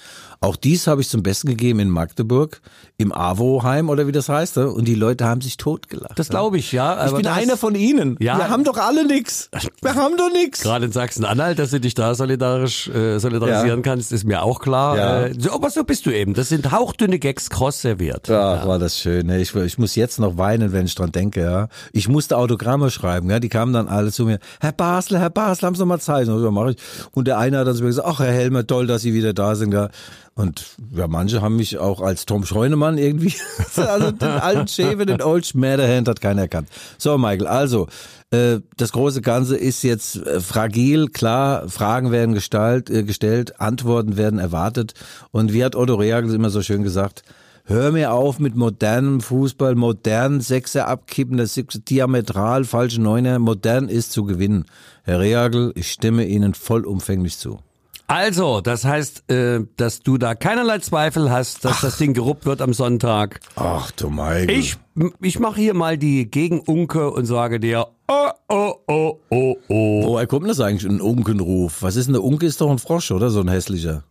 [0.42, 2.60] Auch dies habe ich zum Besten gegeben in Magdeburg,
[2.98, 4.58] im AWO-Heim oder wie das heißt.
[4.58, 4.70] ne?
[4.70, 6.18] Und die Leute haben sich totgelacht.
[6.18, 7.06] Das glaube ich, ja.
[7.06, 8.16] ich bin einer von ihnen.
[8.20, 8.36] Ja.
[8.36, 9.48] Wir haben doch alle nix.
[9.80, 10.60] Wir haben doch nix.
[10.60, 13.82] Gerade in Sachsen-Anhalt, dass du dich da solidarisch äh, solidarisieren Ja.
[13.82, 14.96] kannst, ist mir auch klar.
[14.98, 15.22] Ja.
[15.28, 16.34] Äh, so, aber so bist du eben.
[16.34, 18.28] Das sind hauchdünne Gags cross serviert.
[18.30, 19.26] Ach, war das schön.
[19.28, 19.45] ne?
[19.46, 21.42] Ich, ich muss jetzt noch weinen, wenn ich dran denke.
[21.42, 21.68] Ja.
[21.92, 23.30] Ich musste Autogramme schreiben.
[23.30, 23.40] Ja.
[23.40, 24.38] Die kamen dann alle zu mir.
[24.60, 26.28] Herr Basler, Herr Basler, haben Sie mal Zeit?
[26.28, 26.76] Und, so, mach ich.
[27.12, 29.32] und der eine hat dann zu mir gesagt, ach Herr Helmer, toll, dass Sie wieder
[29.32, 29.72] da sind.
[29.72, 29.88] Ja.
[30.34, 33.34] Und ja, manche haben mich auch als Tom Scheunemann irgendwie,
[33.76, 36.68] also den alten Schäfer, den Old Schmäderhand hat keiner erkannt.
[36.98, 37.86] So, Michael, also,
[38.30, 44.18] äh, das große Ganze ist jetzt äh, fragil, klar, Fragen werden gestalt, äh, gestellt, Antworten
[44.18, 44.92] werden erwartet.
[45.30, 47.22] Und wie hat Otto Reagel immer so schön gesagt,
[47.68, 53.40] Hör mir auf mit modernem Fußball, modern Sechser abkippen, das ist diametral falsche Neuner.
[53.40, 54.66] Modern ist zu gewinnen.
[55.02, 57.58] Herr Reagel, ich stimme Ihnen vollumfänglich zu.
[58.06, 62.62] Also, das heißt, äh, dass du da keinerlei Zweifel hast, dass das Ding geruppt wird
[62.62, 63.40] am Sonntag.
[63.56, 64.48] Ach du Michael.
[64.48, 64.76] Ich,
[65.20, 70.06] ich mache hier mal die Gegen-Unke und sage dir, oh, oh, oh, oh, oh.
[70.06, 71.82] Woher kommt das eigentlich, ein Unkenruf?
[71.82, 72.46] Was ist denn der Unke?
[72.46, 73.30] Ist doch ein Frosch, oder?
[73.30, 74.04] So ein hässlicher.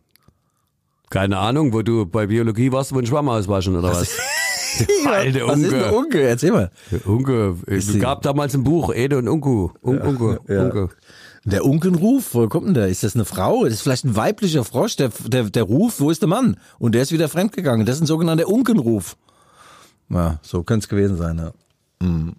[1.10, 4.08] Keine Ahnung, wo du bei Biologie warst, wo ein Schwamm auswaschen oder was?
[5.06, 5.96] Alte Was ist ein Unke.
[5.96, 6.22] Unke?
[6.22, 6.70] Erzähl mal.
[7.04, 7.56] Unke.
[7.66, 9.70] Es gab damals ein Buch, Ede und Unku.
[9.82, 10.40] Un Unke.
[10.48, 10.64] ja.
[10.64, 10.88] Unke.
[11.44, 12.88] Der Unkenruf, wo kommt denn der?
[12.88, 13.64] Ist das eine Frau?
[13.64, 14.96] Das ist vielleicht ein weiblicher Frosch.
[14.96, 16.56] Der, der, der Ruf, wo ist der Mann?
[16.80, 17.86] Und der ist wieder fremdgegangen.
[17.86, 19.16] Das ist ein sogenannter Unkenruf.
[20.08, 21.52] Ja, so könnte es gewesen sein, ja.
[22.00, 22.34] Mhm.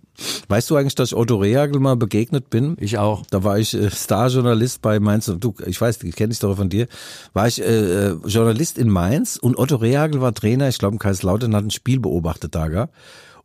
[0.48, 2.76] Weißt du eigentlich, dass ich Otto Rehagel mal begegnet bin?
[2.80, 3.24] Ich auch.
[3.30, 5.32] Da war ich äh, Starjournalist bei Mainz.
[5.39, 6.88] Du, ich weiß, ich kenne dich doch von dir.
[7.34, 10.70] War ich äh, äh, Journalist in Mainz und Otto Rehagel war Trainer.
[10.70, 12.89] Ich glaube, in Kaiserslautern hat ein Spiel beobachtet da, gell?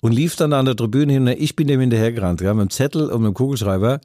[0.00, 1.26] Und lief dann an der Tribüne hin.
[1.26, 4.00] Ich bin dem hinterhergerannt, ja, mit dem Zettel und mit dem Kugelschreiber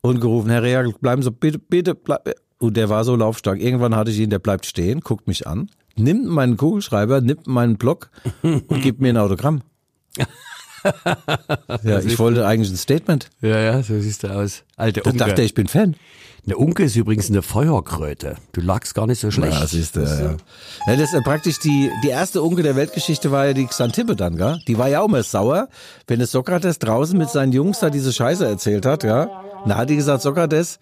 [0.00, 2.28] und gerufen, Herr Rehagel, bleiben Sie, bitte, bitte, bleib.
[2.58, 3.60] Und der war so laufstark.
[3.60, 7.76] Irgendwann hatte ich ihn, der bleibt stehen, guckt mich an, nimmt meinen Kugelschreiber, nimmt meinen
[7.76, 8.10] Block
[8.42, 9.62] und gibt mir ein Autogramm.
[11.82, 13.30] ja, ich wollte eigentlich ein Statement.
[13.40, 14.62] Ja, ja, so siehst du aus.
[14.76, 15.24] Alte Da Unke.
[15.24, 15.96] dachte er, ich bin Fan.
[16.44, 18.34] Eine Unke ist übrigens eine Feuerkröte.
[18.50, 19.52] Du lagst gar nicht so schlecht.
[19.52, 20.30] Ja, siehst du, ja, ja.
[20.88, 24.16] ja, das ist ja praktisch die, die erste Unke der Weltgeschichte war ja die Xantippe
[24.16, 24.58] dann, gell?
[24.66, 25.68] Die war ja auch mal sauer,
[26.08, 29.30] wenn es Sokrates draußen mit seinen Jungs da diese Scheiße erzählt hat, ja?
[29.66, 30.80] Da hat die gesagt, Sokrates,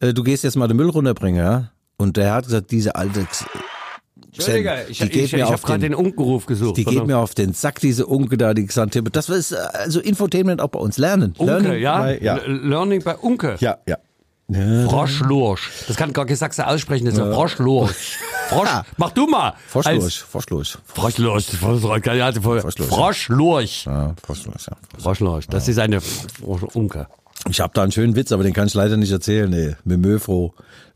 [0.00, 1.70] äh, du gehst jetzt mal den Müll runterbringen, ja?
[1.96, 3.44] Und der hat gesagt, diese alte, X-
[4.32, 6.76] Entschuldige, ich, die ich, geht ich, mir habe auf gerade den, Unkenruf gesucht.
[6.76, 9.10] die geht mir auf den Sack, diese Unke da, die Xantippe.
[9.10, 11.34] Das ist äh, also Infotainment auch bei uns lernen.
[11.36, 11.98] Unke, Learning ja?
[11.98, 12.40] bei- ja.
[12.46, 13.56] Learning bei Unke.
[13.60, 13.96] Ja, ja.
[14.88, 15.70] Froschlursch.
[15.86, 17.32] Das kann gar kein Sachse aussprechen, das ist ja.
[17.32, 17.90] Froschlurch.
[18.48, 19.54] Frosch, mach du mal.
[19.68, 20.18] Froschlurch.
[20.22, 20.76] Froschlurch.
[20.86, 21.44] Froschlurch.
[21.46, 22.04] Froschlurch.
[22.88, 23.84] Froschlurch.
[23.86, 24.76] Ja, Froschlurch, ja.
[24.98, 25.46] Froschlurch.
[25.46, 26.00] Das ist eine
[26.74, 27.06] Unke.
[27.48, 29.48] Ich habe da einen schönen Witz, aber den kann ich leider nicht erzählen.
[29.48, 30.52] Nee, mit Möfro.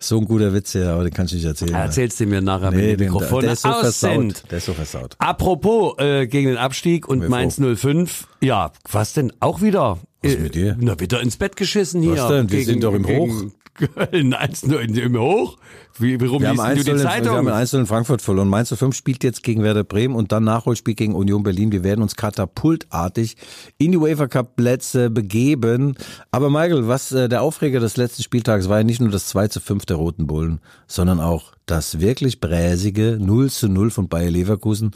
[0.09, 1.75] So ein guter Witz hier, aber den kann ich nicht erzählen.
[1.75, 4.33] Erzählst du mir nachher, wenn nee, die den, Mikrofone der ist so aus sind.
[4.33, 4.51] versaut.
[4.51, 5.17] Der ist so versaut.
[5.19, 8.27] Apropos äh, gegen den Abstieg und Mainz 05.
[8.41, 9.33] Ja, was denn?
[9.41, 9.99] Auch wieder?
[10.23, 10.77] Was mit dir?
[10.81, 12.17] Na, wieder ins Bett geschissen hier.
[12.17, 12.51] Was denn?
[12.51, 13.53] Wir sind doch im gegen Köln.
[14.35, 15.57] 1-0 in- im Hoch?
[15.99, 17.49] Wie, warum Wir haben, liest du 1 die wir haben Zeitung?
[17.49, 18.49] 1 in Frankfurt verloren.
[18.49, 21.73] Mainz 05 spielt jetzt gegen Werder Bremen und dann Nachholspiel gegen Union Berlin.
[21.73, 23.37] Wir werden uns katapultartig
[23.79, 25.97] in die UEFA Cup Plätze begeben.
[26.31, 29.49] Aber Michael, was äh, der Aufreger des letzten Spieltags war ja nicht nur das 2
[29.49, 34.31] zu 5 der Roten Bullen, sondern auch das wirklich bräsige 0 zu 0 von Bayer
[34.31, 34.91] Leverkusen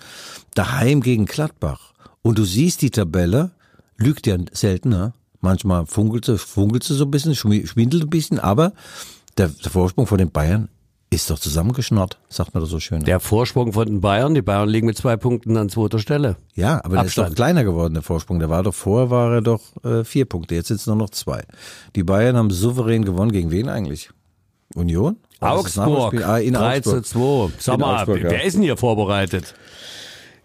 [0.55, 1.92] daheim gegen Gladbach.
[2.22, 3.53] Und du siehst die Tabelle,
[3.96, 5.14] lügt ja seltener.
[5.40, 8.72] Manchmal funkelt sie, funkelt sie so ein bisschen, schwi- schwindelt ein bisschen, aber
[9.36, 10.68] der, der Vorsprung von den Bayern
[11.11, 13.03] ist doch zusammengeschnarrt, sagt man doch so schön.
[13.05, 14.34] Der Vorsprung von den Bayern.
[14.34, 16.36] Die Bayern liegen mit zwei Punkten an zweiter Stelle.
[16.55, 18.40] ja, aber der ist doch kleiner geworden, der Vorsprung.
[18.40, 21.09] Der war doch vorher, war er doch äh, vier Punkte, jetzt sind es nur noch
[21.11, 21.44] zwei.
[21.96, 23.32] Die Bayern haben souverän gewonnen.
[23.32, 24.11] Gegen wen eigentlich?
[24.74, 25.16] Union?
[25.40, 26.24] Oder Augsburg.
[26.24, 27.52] Ah, in 3 zu Augsburg.
[27.60, 27.62] 2.
[27.62, 28.30] Sag mal, Augsburg, ja.
[28.30, 29.54] wer ist denn hier vorbereitet?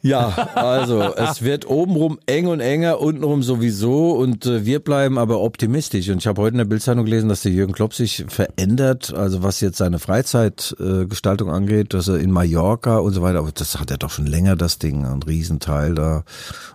[0.06, 5.40] Ja, also es wird obenrum eng und enger, untenrum sowieso und äh, wir bleiben aber
[5.40, 6.10] optimistisch.
[6.10, 9.44] Und ich habe heute in der Bildzeitung gelesen, dass der Jürgen Klopp sich verändert, also
[9.44, 13.80] was jetzt seine Freizeitgestaltung äh, angeht, dass er in Mallorca und so weiter, aber das
[13.80, 16.26] hat er doch schon länger, das Ding, ein Riesenteil da.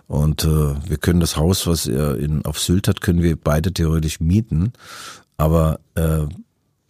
[0.07, 0.47] Und äh,
[0.87, 4.73] wir können das Haus, was er in, auf Sylt hat, können wir beide theoretisch mieten.
[5.37, 6.25] Aber äh,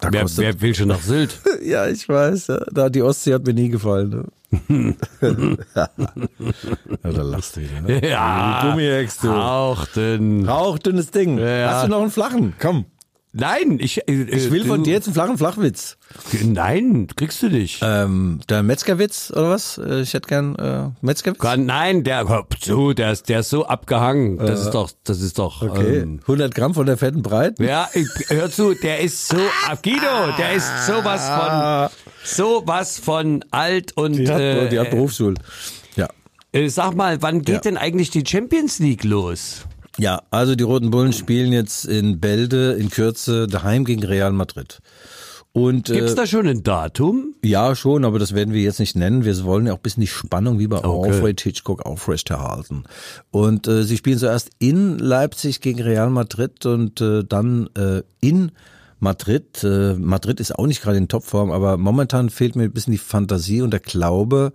[0.02, 1.40] Wer, wer will schon nach Sylt?
[1.62, 2.48] ja, ich weiß.
[2.48, 2.66] Ja.
[2.72, 4.32] Da die Ostsee hat mir nie gefallen.
[4.70, 4.96] Ne?
[5.76, 5.90] ja,
[7.04, 7.82] da lachst du wieder.
[7.82, 8.08] Ne?
[8.08, 8.62] ja.
[8.62, 9.30] Du Gummihex, du.
[9.30, 10.48] Hauchten.
[10.48, 11.38] Rauchdünnes Ding.
[11.38, 11.74] Ja.
[11.74, 12.54] Hast du noch einen flachen?
[12.60, 12.86] Komm.
[13.32, 15.98] Nein, ich, äh, Ich will von dir jetzt einen flachen Flachwitz.
[16.44, 17.80] Nein, kriegst du nicht.
[17.84, 19.78] Ähm, der Metzgerwitz oder was?
[19.78, 21.40] Äh, Ich hätte gern äh, Metzgerwitz.
[21.40, 22.26] Kann, nein, der,
[22.60, 24.40] zu, der ist, der ist so abgehangen.
[24.40, 25.62] Das ist doch, das ist doch.
[25.62, 26.00] Okay.
[26.00, 27.60] Ähm, 100 Gramm von der fetten Breit.
[27.60, 31.90] ja, ich, hör zu, der ist so, ah, Guido, der ist sowas von,
[32.24, 35.36] sowas von alt und, Die hat, äh, die hat Berufsschule.
[35.96, 36.08] Ja.
[36.52, 37.62] äh, sag mal, wann geht Ja.
[37.62, 39.68] denn eigentlich die Champions League los?
[40.00, 44.80] Ja, also die Roten Bullen spielen jetzt in Bälde in Kürze daheim gegen Real Madrid.
[45.52, 47.34] Und Gibt's äh, da schon ein Datum?
[47.44, 49.26] Ja, schon, aber das werden wir jetzt nicht nennen.
[49.26, 51.10] Wir wollen ja auch ein bisschen die Spannung wie bei Okay.
[51.10, 52.84] Alfred Hitchcock aufrechterhalten.
[53.32, 58.52] Und äh, sie spielen zuerst in Leipzig gegen Real Madrid und äh, dann äh, in
[59.00, 59.64] Madrid.
[59.64, 62.98] Äh, Madrid ist auch nicht gerade in Topform, aber momentan fehlt mir ein bisschen die
[63.00, 64.54] Fantasie und der Glaube,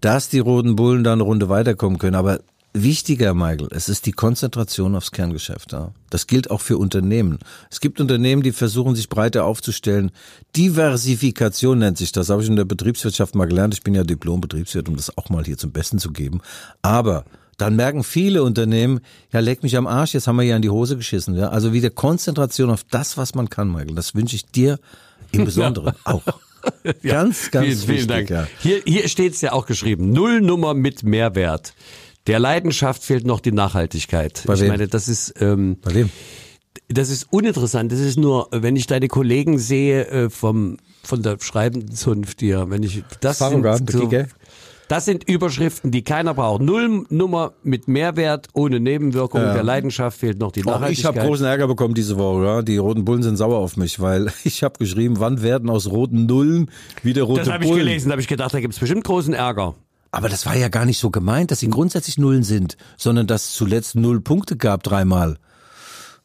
[0.00, 2.16] dass die Roten Bullen da eine Runde weiterkommen können.
[2.16, 2.40] Aber
[2.76, 5.72] Wichtiger, Michael, es ist die Konzentration aufs Kerngeschäft.
[5.72, 5.92] Ja.
[6.10, 7.38] Das gilt auch für Unternehmen.
[7.70, 10.10] Es gibt Unternehmen, die versuchen, sich breiter aufzustellen.
[10.56, 12.30] Diversifikation nennt sich das.
[12.30, 13.74] Habe ich in der Betriebswirtschaft mal gelernt.
[13.74, 16.40] Ich bin ja Diplom-Betriebswirt, um das auch mal hier zum Besten zu geben.
[16.82, 17.24] Aber
[17.58, 18.98] dann merken viele Unternehmen,
[19.32, 21.36] ja, leck mich am Arsch, jetzt haben wir ja in die Hose geschissen.
[21.36, 21.50] Ja.
[21.50, 23.94] Also wieder Konzentration auf das, was man kann, Michael.
[23.94, 24.80] Das wünsche ich dir
[25.30, 26.22] im Besonderen auch.
[27.02, 28.08] Ganz, ganz vielen, vielen wichtig.
[28.08, 28.30] Dank.
[28.30, 28.46] Ja.
[28.60, 30.12] Hier, hier steht's ja auch geschrieben.
[30.12, 31.74] Nullnummer mit Mehrwert.
[32.26, 34.42] Der Leidenschaft fehlt noch die Nachhaltigkeit.
[34.46, 34.68] Bei ich wem?
[34.68, 36.10] meine, das ist, ähm, Bei wem?
[36.88, 37.92] das ist uninteressant.
[37.92, 42.70] Das ist nur, wenn ich deine Kollegen sehe äh, vom von der schreibenden Zunft hier,
[42.70, 44.10] wenn ich das sind so,
[44.88, 46.60] das sind Überschriften, die keiner braucht.
[46.62, 49.40] Nullnummer mit Mehrwert, ohne Nebenwirkung.
[49.40, 51.16] Der Leidenschaft fehlt noch die Auch ich Nachhaltigkeit.
[51.16, 52.44] habe großen Ärger bekommen diese Woche.
[52.44, 52.62] Ja.
[52.62, 56.26] Die Roten Bullen sind sauer auf mich, weil ich habe geschrieben, wann werden aus roten
[56.26, 56.70] Nullen
[57.02, 57.84] wieder rote das habe ich Bullen?
[57.86, 59.74] gelesen, da habe ich gedacht, da gibt's bestimmt großen Ärger.
[60.14, 63.46] Aber das war ja gar nicht so gemeint, dass sie grundsätzlich Nullen sind, sondern dass
[63.46, 65.38] es zuletzt null Punkte gab dreimal.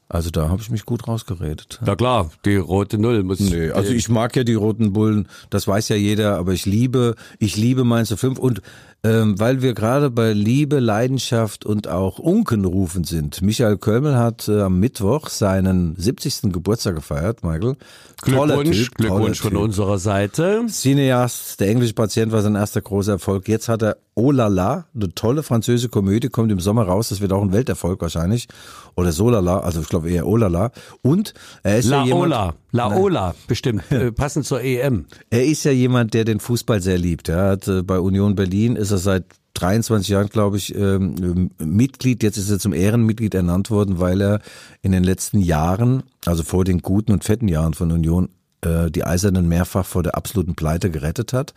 [0.07, 1.79] Also da habe ich mich gut rausgeredet.
[1.83, 3.39] Na klar, die rote Null muss.
[3.39, 7.15] Nee, also ich mag ja die roten Bullen, das weiß ja jeder, aber ich liebe,
[7.39, 8.61] ich liebe Mainz 05 und
[9.03, 13.41] ähm, weil wir gerade bei Liebe, Leidenschaft und auch Unkenrufen sind.
[13.41, 16.51] Michael Kölmel hat äh, am Mittwoch seinen 70.
[16.51, 17.75] Geburtstag gefeiert, Michael.
[18.21, 19.59] Glückwunsch, Typ, Glückwunsch von Typ.
[19.61, 20.65] unserer Seite.
[20.67, 23.47] Cineast, der englische Patient war sein erster großer Erfolg.
[23.47, 27.07] Jetzt hat er Oh la la, eine tolle französische Komödie, kommt im Sommer raus.
[27.07, 28.49] Das wird auch ein Welterfolg wahrscheinlich.
[28.97, 30.71] Oder So la la, also ich glaube eher Oh la la.
[31.01, 31.33] Und
[31.63, 35.05] er ist La ja jemand, Ola, La Ola, bestimmt, äh, passend zur EM.
[35.29, 37.29] er ist ja jemand, der den Fußball sehr liebt.
[37.29, 39.25] Er hat äh, bei Union Berlin ist er seit
[39.55, 42.23] 23 Jahren, glaube ich, ähm, Mitglied.
[42.23, 44.39] Jetzt ist er zum Ehrenmitglied ernannt worden, weil er
[44.81, 48.29] in den letzten Jahren, also vor den guten und fetten Jahren von Union,
[48.61, 51.53] äh, die Eisernen mehrfach vor der absoluten Pleite gerettet hat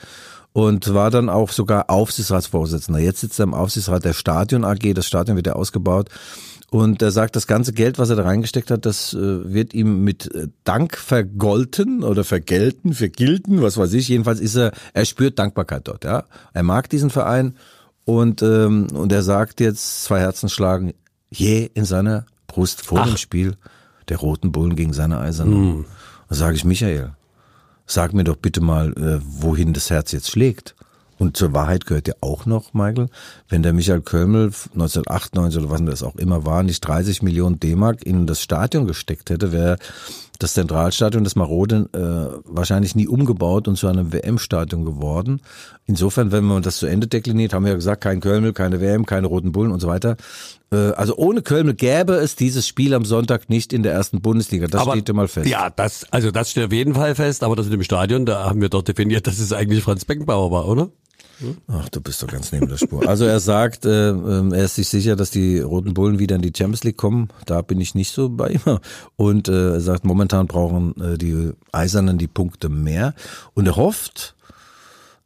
[0.53, 3.01] und war dann auch sogar Aufsichtsratsvorsitzender.
[3.01, 4.95] Jetzt sitzt er im Aufsichtsrat der Stadion AG.
[4.95, 6.09] Das Stadion wird ja ausgebaut.
[6.73, 9.19] Und er sagt, das ganze Geld, was er da reingesteckt hat, das äh,
[9.53, 14.09] wird ihm mit äh, Dank vergolten oder vergelten, vergilten, was weiß ich.
[14.09, 16.05] Jedenfalls ist er, er spürt Dankbarkeit dort.
[16.05, 17.57] Ja, er mag diesen Verein
[18.07, 20.95] und ähm, und er sagt jetzt zwei Herzen schlagen
[21.29, 23.07] je in seiner Brust vor Ach.
[23.07, 23.53] dem Spiel.
[24.09, 25.55] der Roten Bullen gegen seine Eisernen.
[25.55, 25.85] Hm.
[26.31, 27.13] Da sage ich, Michael,
[27.85, 30.75] sag mir doch bitte mal, äh, wohin das Herz jetzt schlägt.
[31.23, 33.07] Und zur Wahrheit gehört ja auch noch, Michael,
[33.49, 38.05] wenn der Michael Kölmel 1998 oder was das auch immer war, nicht 30 Millionen D-Mark
[38.05, 39.77] in das Stadion gesteckt hätte, wäre
[40.41, 45.41] das Zentralstadion, das Marode, äh, wahrscheinlich nie umgebaut und zu einem WM-Stadion geworden.
[45.87, 49.07] Insofern, wenn man das zu Ende dekliniert, haben wir ja gesagt, kein Kölmel, keine WM,
[49.07, 50.17] keine Roten Bullen und so weiter.
[50.73, 54.67] Äh, also ohne Kölmel gäbe es dieses Spiel am Sonntag nicht in der ersten Bundesliga.
[54.67, 55.49] Das steht ja mal fest.
[55.49, 58.47] Ja, das, also das steht auf jeden Fall fest, aber das mit dem Stadion, da
[58.47, 60.91] haben wir doch definiert, dass es eigentlich Franz Beckenbauer war, oder?
[61.69, 63.09] Ach, du bist doch ganz neben der Spur.
[63.09, 66.43] Also er sagt, äh, äh, er ist sich sicher, dass die Roten Bullen wieder in
[66.43, 67.29] die Champions League kommen.
[67.47, 68.61] Da bin ich nicht so bei ihm.
[69.17, 73.15] Und äh, er sagt, momentan brauchen äh, die Eisernen die Punkte mehr.
[73.55, 74.35] Und er hofft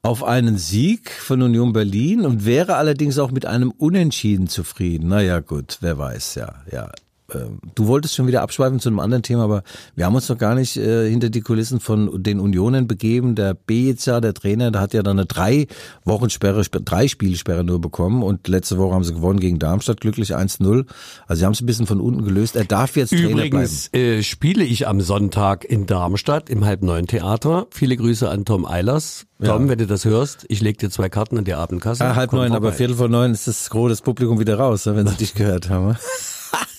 [0.03, 5.09] auf einen Sieg von Union Berlin und wäre allerdings auch mit einem Unentschieden zufrieden.
[5.09, 6.91] Naja, gut, wer weiß, ja, ja.
[7.35, 9.62] Ähm, Du wolltest schon wieder abschweifen zu einem anderen Thema, aber
[9.95, 13.35] wir haben uns noch gar nicht äh, hinter die Kulissen von den Unionen begeben.
[13.35, 15.66] Der Bejica, der Trainer, der hat ja dann eine drei
[16.05, 20.01] Wochen Sperre, Sp- drei Spielsperre nur bekommen und letzte Woche haben sie gewonnen gegen Darmstadt,
[20.01, 20.87] glücklich 1-0.
[21.27, 22.57] Also sie haben es ein bisschen von unten gelöst.
[22.57, 23.47] Er darf jetzt Trainer bleiben.
[23.49, 27.66] Übrigens äh, spiele ich am Sonntag in Darmstadt im Halb-Neun Theater.
[27.70, 29.27] Viele Grüße an Tom Eilers.
[29.45, 29.68] Tom, Ja.
[29.68, 32.05] wenn du das hörst, ich leg dir zwei Karten in die Abendkasse.
[32.05, 32.77] Ah, halb neun, aber vorbei.
[32.77, 35.97] Viertel vor neun ist das Gros des Publikum wieder raus, wenn sie dich gehört haben.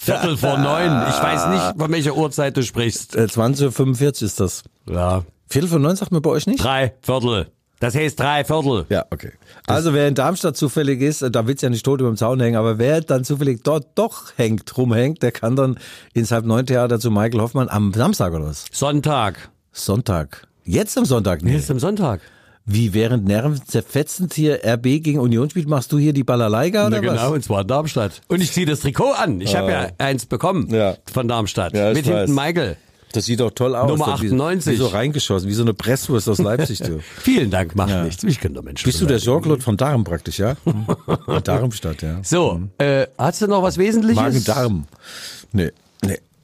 [0.07, 1.05] Viertel vor neun.
[1.09, 3.15] Ich weiß nicht, von welcher Uhrzeit du sprichst.
[3.15, 4.63] Äh, 20.45 Uhr ist das.
[4.89, 6.63] Ja, Viertel vor neun sagt man bei euch nicht?
[6.63, 7.47] drei Viertel.
[7.79, 8.85] Das heißt drei Viertel.
[8.89, 9.33] Ja, okay.
[9.67, 12.39] Also wer in Darmstadt zufällig ist, äh, da wird's ja nicht tot über dem Zaun
[12.39, 15.77] hängen, aber wer dann zufällig dort doch hängt, rumhängt, der kann dann
[16.13, 18.65] ins Halb-Neun-Theater zu Michael Hoffmann am Samstag oder was?
[18.71, 19.49] Sonntag.
[19.71, 20.47] Sonntag.
[20.63, 21.43] Jetzt am Sonntag?
[21.43, 21.55] Nee.
[21.55, 22.21] Ist am Sonntag.
[22.69, 27.01] Wie während nervenzerfetzend hier RB gegen Union spielt, machst du hier die Ballerleiga oder Na
[27.01, 27.31] genau, was?
[27.31, 28.21] und zwar in Darmstadt.
[28.27, 29.39] Und ich ziehe das Trikot an.
[29.39, 30.95] Ich habe ja eins bekommen Ja.
[31.11, 31.73] von Darmstadt.
[31.73, 32.29] Ja, mit hinten weiß.
[32.29, 32.75] Michael.
[33.13, 33.89] Das sieht doch toll aus.
[33.89, 34.73] Nummer Das wie- 98.
[34.73, 36.99] Wie so reingeschossen, wie so eine Presswurst aus Leipzig, du.
[37.21, 38.03] Vielen Dank, macht Ja.
[38.03, 38.21] nichts.
[38.25, 39.19] Ich doch Menschen Bist du der.
[39.19, 40.55] Jean-Claude von Darm praktisch, ja?
[40.65, 42.19] In Darmstadt, ja.
[42.21, 44.21] So, äh, hast du noch was Wesentliches?
[44.21, 44.87] Magen-Darm.
[45.53, 45.71] Nee,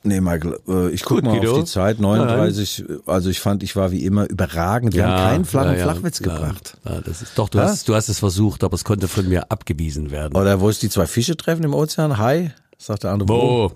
[0.04, 0.22] nee.
[0.22, 1.54] Michael, äh, ich guck Gut, mal Guido.
[1.54, 4.94] auf die Zeit, 39, also ich fand, ich war wie immer überragend.
[4.94, 6.78] Wir haben keinen flachen Flachwitz ja, gebracht.
[6.86, 7.66] Ja, das ist, doch, du Ja?
[7.66, 10.36] hast, du hast es versucht, aber es konnte von mir abgewiesen werden.
[10.36, 13.30] Oder wo es die zwei Fische treffen im Ozean, hi, sagt der andere.
[13.30, 13.72] Wo?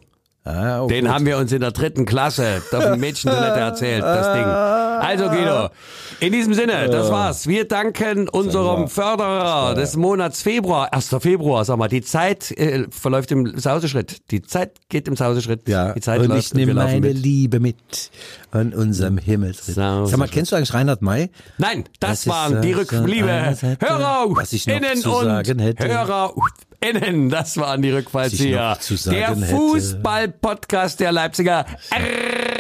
[0.47, 1.13] Ja, auch Den gut.
[1.13, 4.43] haben wir uns in der dritten Klasse auf dem Mädchentoilette erzählt, das Ding.
[4.45, 5.69] Also Guido,
[6.21, 7.47] in diesem Sinne, das war's.
[7.47, 11.15] Wir danken unserem Förderer des Monats Februar, 1.
[11.19, 14.31] Februar, sag mal, die Zeit äh, verläuft im Sauseschritt.
[14.31, 15.67] Die Zeit geht im Sauseschritt.
[15.67, 17.17] Ja, die Zeit und läuft ich nehme meine mit.
[17.17, 17.75] Liebe mit
[18.51, 19.19] an unserem.
[19.53, 21.29] Sau- Sag mal, kennst du eigentlich Reinhard May?
[21.57, 23.27] Nein, das Das ist waren die so Rückliebe.
[23.79, 25.87] Hörer was ich noch innen und hätte.
[25.87, 26.33] Hörer
[26.80, 28.78] innen, das waren die Rückfallzieher.
[29.05, 29.36] Der.
[29.36, 31.65] Fußball-Podcast der Leipziger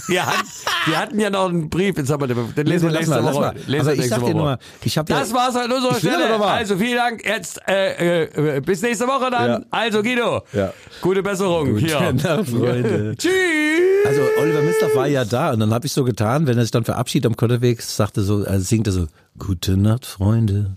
[0.09, 0.49] wir hatten,
[0.87, 3.23] wir hatten ja noch einen Brief, jetzt haben wir den, den lesen wir nächste mal,
[3.25, 3.41] lass Woche.
[3.47, 3.55] mal.
[3.67, 4.31] Lesen wir ich nächste Woche.
[4.33, 6.41] nur mal, ich hab ja- Das war's an unserer Stelle.
[6.45, 7.25] Also vielen Dank.
[7.27, 8.25] Jetzt äh,
[8.57, 9.51] äh, bis nächste Woche dann.
[9.51, 9.61] Ja.
[9.71, 10.73] Also Guido, Ja.
[11.01, 11.73] gute Besserung.
[11.75, 12.13] Gute Hier.
[12.13, 13.15] Nacht, Freunde.
[13.19, 13.33] Tschüss.
[14.07, 16.71] Also Oliver Mislav war ja da und dann habe ich so getan, wenn er sich
[16.73, 19.07] dann verabschiedet am Kotterweg, sagte so, also singt er so,
[19.39, 20.77] Gute Nacht, Freunde.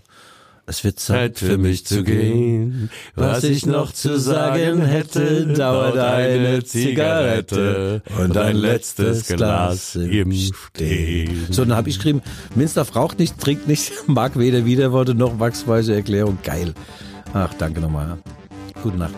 [0.68, 2.90] Es wird Zeit für mich zu gehen.
[3.14, 11.46] Was ich noch zu sagen hätte, dauert eine Zigarette und ein letztes Glas im Stehen.
[11.50, 12.20] So, dann habe ich geschrieben,
[12.56, 16.38] Minstaff raucht nicht, trinkt nicht, mag weder Widerworte noch wachsweise Erklärung.
[16.42, 16.74] Geil.
[17.32, 18.18] Ach, danke nochmal.
[18.82, 19.14] Gute Nacht.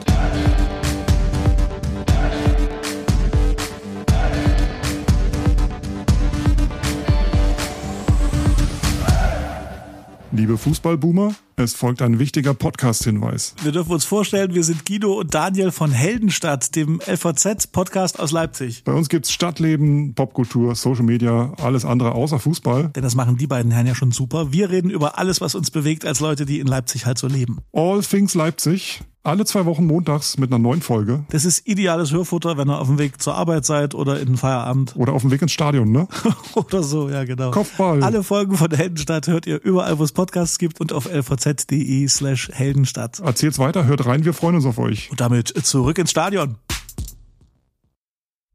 [10.39, 13.55] Liebe Fußballboomer, es folgt ein wichtiger Podcast-Hinweis.
[13.63, 18.85] Wir dürfen uns vorstellen, wir sind Guido und Daniel von Heldenstadt, dem LVZ-Podcast aus Leipzig.
[18.85, 22.91] Bei uns gibt's Stadtleben, Popkultur, Social Media, alles andere außer Fußball.
[22.95, 24.53] Denn das machen die beiden Herren ja schon super.
[24.53, 27.59] Wir reden über alles, was uns bewegt als Leute, die in Leipzig halt so leben.
[27.73, 31.25] All Things Leipzig, alle zwei Wochen montags mit einer neuen Folge.
[31.31, 34.37] Das ist ideales Hörfutter, wenn ihr auf dem Weg zur Arbeit seid oder in den
[34.39, 36.09] Feierabend Oder auf dem Weg ins Stadion, ne?
[36.55, 37.51] oder so, ja genau.
[37.51, 38.03] Kopfball.
[38.03, 41.13] Alle Folgen von Heldenstadt hört ihr überall, wo es Podcasts gibt und auf
[41.49, 43.21] lvz.de slash Heldenstadt.
[43.21, 45.11] Erzählt's weiter, hört rein, wir freuen uns auf euch.
[45.11, 46.57] Und damit zurück ins Stadion.